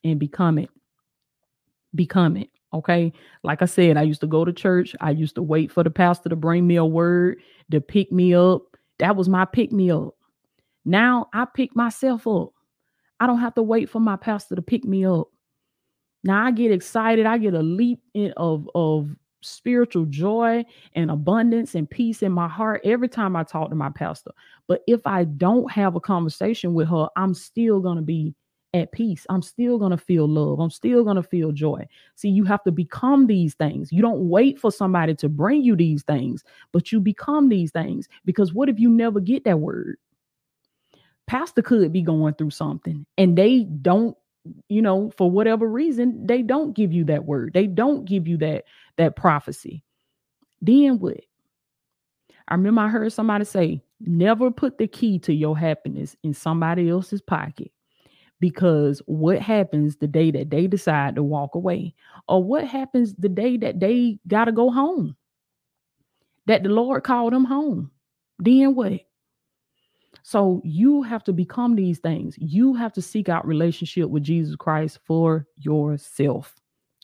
and 0.03 0.19
become 0.19 0.57
it. 0.57 0.69
Become 1.95 2.37
it. 2.37 2.49
Okay. 2.73 3.11
Like 3.43 3.61
I 3.61 3.65
said, 3.65 3.97
I 3.97 4.03
used 4.03 4.21
to 4.21 4.27
go 4.27 4.45
to 4.45 4.53
church. 4.53 4.95
I 5.01 5.11
used 5.11 5.35
to 5.35 5.41
wait 5.43 5.71
for 5.71 5.83
the 5.83 5.89
pastor 5.89 6.29
to 6.29 6.35
bring 6.35 6.67
me 6.67 6.75
a 6.75 6.85
word 6.85 7.39
to 7.71 7.81
pick 7.81 8.11
me 8.11 8.33
up. 8.33 8.61
That 8.99 9.15
was 9.15 9.27
my 9.27 9.45
pick 9.45 9.71
me 9.71 9.91
up. 9.91 10.15
Now 10.85 11.27
I 11.33 11.45
pick 11.45 11.75
myself 11.75 12.25
up. 12.27 12.49
I 13.19 13.27
don't 13.27 13.39
have 13.39 13.55
to 13.55 13.63
wait 13.63 13.89
for 13.89 13.99
my 13.99 14.15
pastor 14.15 14.55
to 14.55 14.61
pick 14.61 14.85
me 14.85 15.05
up. 15.05 15.27
Now 16.23 16.45
I 16.45 16.51
get 16.51 16.71
excited. 16.71 17.25
I 17.25 17.37
get 17.37 17.53
a 17.53 17.61
leap 17.61 18.01
in, 18.13 18.33
of 18.37 18.69
of 18.75 19.09
spiritual 19.47 20.05
joy 20.05 20.65
and 20.93 21.11
abundance 21.11 21.75
and 21.75 21.89
peace 21.89 22.21
in 22.21 22.31
my 22.31 22.47
heart 22.47 22.81
every 22.83 23.09
time 23.09 23.35
I 23.35 23.43
talk 23.43 23.69
to 23.69 23.75
my 23.75 23.89
pastor. 23.89 24.31
But 24.67 24.81
if 24.87 25.05
I 25.05 25.23
don't 25.23 25.71
have 25.71 25.95
a 25.95 25.99
conversation 25.99 26.73
with 26.73 26.89
her, 26.89 27.07
I'm 27.15 27.33
still 27.33 27.79
going 27.79 27.97
to 27.97 28.03
be 28.03 28.35
at 28.73 28.91
peace. 28.91 29.25
I'm 29.29 29.41
still 29.41 29.77
going 29.77 29.91
to 29.91 29.97
feel 29.97 30.27
love. 30.27 30.59
I'm 30.59 30.69
still 30.69 31.03
going 31.03 31.15
to 31.15 31.23
feel 31.23 31.51
joy. 31.51 31.87
See, 32.15 32.29
you 32.29 32.43
have 32.45 32.63
to 32.63 32.71
become 32.71 33.27
these 33.27 33.55
things. 33.55 33.91
You 33.91 34.01
don't 34.01 34.29
wait 34.29 34.59
for 34.59 34.71
somebody 34.71 35.15
to 35.15 35.29
bring 35.29 35.63
you 35.63 35.75
these 35.75 36.03
things, 36.03 36.43
but 36.71 36.91
you 36.91 36.99
become 36.99 37.49
these 37.49 37.71
things. 37.71 38.07
Because 38.25 38.53
what 38.53 38.69
if 38.69 38.79
you 38.79 38.89
never 38.89 39.19
get 39.19 39.43
that 39.45 39.59
word? 39.59 39.97
Pastor 41.27 41.61
could 41.61 41.91
be 41.91 42.01
going 42.01 42.35
through 42.35 42.51
something 42.51 43.05
and 43.17 43.37
they 43.37 43.63
don't 43.63 44.15
you 44.69 44.81
know 44.81 45.11
for 45.17 45.29
whatever 45.29 45.67
reason 45.67 46.25
they 46.25 46.41
don't 46.41 46.73
give 46.73 46.93
you 46.93 47.03
that 47.03 47.25
word 47.25 47.51
they 47.53 47.67
don't 47.67 48.05
give 48.05 48.29
you 48.29 48.37
that 48.37 48.63
that 48.97 49.15
prophecy 49.15 49.83
then 50.61 50.99
what 50.99 51.19
i 52.47 52.53
remember 52.53 52.81
i 52.81 52.87
heard 52.87 53.11
somebody 53.11 53.45
say 53.45 53.81
never 53.99 54.51
put 54.51 54.77
the 54.77 54.87
key 54.87 55.17
to 55.19 55.33
your 55.33 55.57
happiness 55.57 56.15
in 56.23 56.33
somebody 56.33 56.89
else's 56.89 57.21
pocket 57.21 57.71
because 58.39 59.01
what 59.07 59.39
happens 59.39 59.95
the 59.97 60.07
day 60.07 60.29
that 60.29 60.49
they 60.51 60.67
decide 60.67 61.15
to 61.15 61.23
walk 61.23 61.55
away 61.55 61.93
or 62.27 62.43
what 62.43 62.65
happens 62.65 63.15
the 63.15 63.29
day 63.29 63.57
that 63.57 63.79
they 63.79 64.19
got 64.27 64.45
to 64.45 64.51
go 64.51 64.69
home 64.69 65.15
that 66.45 66.63
the 66.63 66.69
lord 66.69 67.03
called 67.03 67.33
them 67.33 67.45
home 67.45 67.89
then 68.39 68.75
what 68.75 69.01
so 70.27 70.61
you 70.65 71.03
have 71.03 71.23
to 71.23 71.31
become 71.31 71.75
these 71.77 71.99
things. 71.99 72.35
You 72.37 72.73
have 72.73 72.91
to 72.93 73.01
seek 73.01 73.29
out 73.29 73.47
relationship 73.47 74.09
with 74.09 74.23
Jesus 74.23 74.57
Christ 74.57 74.99
for 75.05 75.47
yourself. 75.55 76.53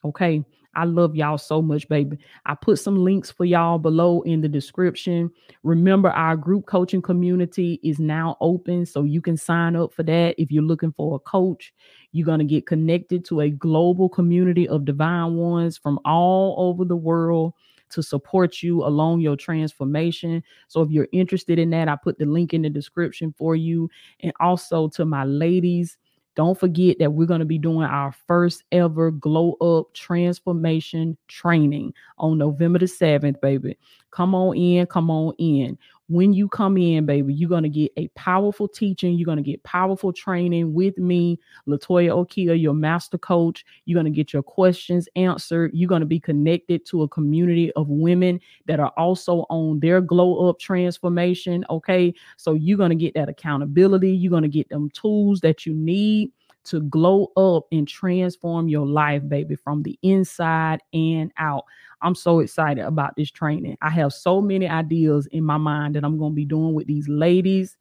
Okay. 0.04 0.44
I 0.76 0.86
love 0.86 1.16
y'all 1.16 1.38
so 1.38 1.62
much, 1.62 1.88
baby. 1.88 2.18
I 2.46 2.56
put 2.56 2.80
some 2.80 2.98
links 2.98 3.30
for 3.30 3.46
y'all 3.46 3.78
below 3.78 4.22
in 4.24 4.42
the 4.42 4.48
description. 4.48 5.32
Remember, 5.64 6.10
our 6.10 6.36
group 6.36 6.66
coaching 6.66 7.02
community 7.02 7.80
is 7.84 8.00
now 8.00 8.38
open, 8.42 8.86
so 8.86 9.04
you 9.04 9.22
can 9.22 9.38
sign 9.38 9.76
up 9.76 9.94
for 9.94 10.04
that. 10.04 10.36
If 10.38 10.52
you're 10.52 10.64
looking 10.64 10.92
for 10.92 11.16
a 11.16 11.20
coach, 11.20 11.74
you're 12.12 12.26
going 12.26 12.40
to 12.40 12.46
get 12.46 12.66
connected 12.66 13.24
to 13.26 13.42
a 13.42 13.50
global 13.50 14.10
community 14.10 14.68
of 14.68 14.86
divine 14.86 15.36
ones 15.36 15.78
from 15.78 16.00
all 16.06 16.56
over 16.58 16.86
the 16.86 16.96
world 16.96 17.54
to 17.90 18.02
support 18.02 18.64
you 18.64 18.84
along 18.84 19.22
your 19.22 19.36
transformation. 19.36 20.44
So 20.68 20.82
if 20.82 20.90
you're 20.90 21.08
interested 21.12 21.60
in 21.60 21.70
that, 21.72 21.88
I 21.88 21.96
put 21.96 22.18
the 22.18 22.26
link 22.26 22.54
in 22.54 22.64
the 22.64 22.70
description 22.70 23.34
for 23.38 23.56
you. 23.56 23.90
And 24.22 24.34
also 24.40 24.88
to 24.90 25.06
my 25.06 25.24
ladies, 25.26 25.98
don't 26.36 26.60
forget 26.60 26.98
that 27.00 27.14
we're 27.14 27.28
going 27.28 27.40
to 27.40 27.46
be 27.46 27.58
doing 27.58 27.86
our 27.86 28.12
first 28.28 28.64
ever 28.72 29.12
glow 29.12 29.54
up 29.54 29.94
transformation 29.94 31.18
training 31.28 31.94
on 32.18 32.38
November 32.38 32.80
the 32.80 32.86
7th, 32.86 33.40
baby. 33.42 33.78
Come 34.12 34.34
on 34.36 34.56
in, 34.58 34.86
come 34.88 35.10
on 35.10 35.34
in 35.38 35.78
when 36.10 36.34
you 36.34 36.48
come 36.50 36.78
in, 36.78 37.06
baby, 37.06 37.34
you're 37.34 37.50
going 37.50 37.64
to 37.64 37.70
get 37.70 37.92
a 37.98 38.08
powerful 38.10 38.68
teaching. 38.68 39.14
You're 39.14 39.26
going 39.26 39.38
to 39.38 39.44
get 39.44 39.64
powerful 39.64 40.12
training 40.12 40.74
with 40.74 40.98
me, 40.98 41.40
Latoya 41.68 42.10
Okeia, 42.10 42.60
your 42.60 42.74
master 42.74 43.18
coach. 43.18 43.66
You're 43.86 43.96
going 43.96 44.12
to 44.12 44.16
get 44.16 44.34
your 44.34 44.44
questions 44.44 45.08
answered. 45.16 45.72
You're 45.74 45.88
going 45.88 46.02
to 46.02 46.06
be 46.06 46.20
connected 46.20 46.86
to 46.88 47.04
a 47.04 47.08
community 47.08 47.72
of 47.74 47.88
women 47.90 48.40
that 48.66 48.80
are 48.80 48.94
also 48.98 49.46
on 49.50 49.80
their 49.80 50.02
glow 50.02 50.50
up 50.50 50.60
transformation. 50.60 51.66
Okay. 51.70 52.14
So 52.38 52.54
you're 52.54 52.78
going 52.78 52.90
to 52.90 52.96
get 52.96 53.14
that 53.16 53.30
accountability. 53.30 54.12
You're 54.12 54.32
going 54.32 54.44
to 54.44 54.50
get 54.50 54.70
them 54.70 54.90
tools 54.90 55.40
that 55.42 55.66
you 55.66 55.74
need 55.74 56.32
to 56.66 56.82
glow 56.82 57.32
up 57.36 57.66
and 57.72 57.88
transform 57.88 58.68
your 58.68 58.88
life, 58.88 59.28
baby, 59.28 59.56
from 59.56 59.84
the 59.84 59.98
inside 60.02 60.82
and 60.94 61.32
out. 61.38 61.66
I'm 62.04 62.16
so 62.16 62.40
excited 62.40 62.84
about 62.84 63.16
this 63.16 63.32
training. 63.32 63.78
I 63.82 63.90
have 63.90 64.14
so 64.14 64.42
many 64.42 64.68
ideas 64.68 65.28
in 65.32 65.44
my 65.44 65.58
mind 65.58 65.96
that 65.96 66.04
I'm 66.04 66.18
going 66.18 66.34
to 66.34 66.36
be 66.36 66.46
doing 66.46 66.74
with 66.74 66.88
these 66.88 67.08
ladies, 67.08 67.78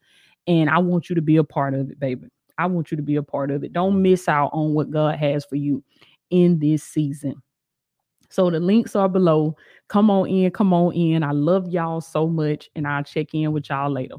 and 0.46 0.70
I 0.70 0.78
want 0.78 1.08
you 1.08 1.16
to 1.16 1.22
be 1.22 1.36
a 1.36 1.44
part 1.44 1.74
of 1.74 1.90
it, 1.90 1.98
baby. 1.98 2.28
I 2.58 2.66
want 2.66 2.90
you 2.90 2.96
to 2.96 3.02
be 3.02 3.16
a 3.16 3.22
part 3.22 3.50
of 3.50 3.64
it. 3.64 3.72
Don't 3.72 4.00
miss 4.00 4.28
out 4.28 4.50
on 4.52 4.74
what 4.74 4.90
God 4.90 5.16
has 5.18 5.44
for 5.44 5.56
you 5.56 5.82
in 6.30 6.58
this 6.58 6.82
season. 6.82 7.34
So 8.30 8.48
the 8.48 8.60
links 8.60 8.96
are 8.96 9.08
below. 9.08 9.56
Come 9.88 10.10
on 10.10 10.28
in, 10.28 10.50
come 10.52 10.72
on 10.72 10.94
in. 10.94 11.22
I 11.22 11.32
love 11.32 11.68
y'all 11.68 12.00
so 12.00 12.26
much, 12.26 12.70
and 12.74 12.86
I'll 12.86 13.04
check 13.04 13.34
in 13.34 13.52
with 13.52 13.68
y'all 13.68 13.90
later. 13.90 14.16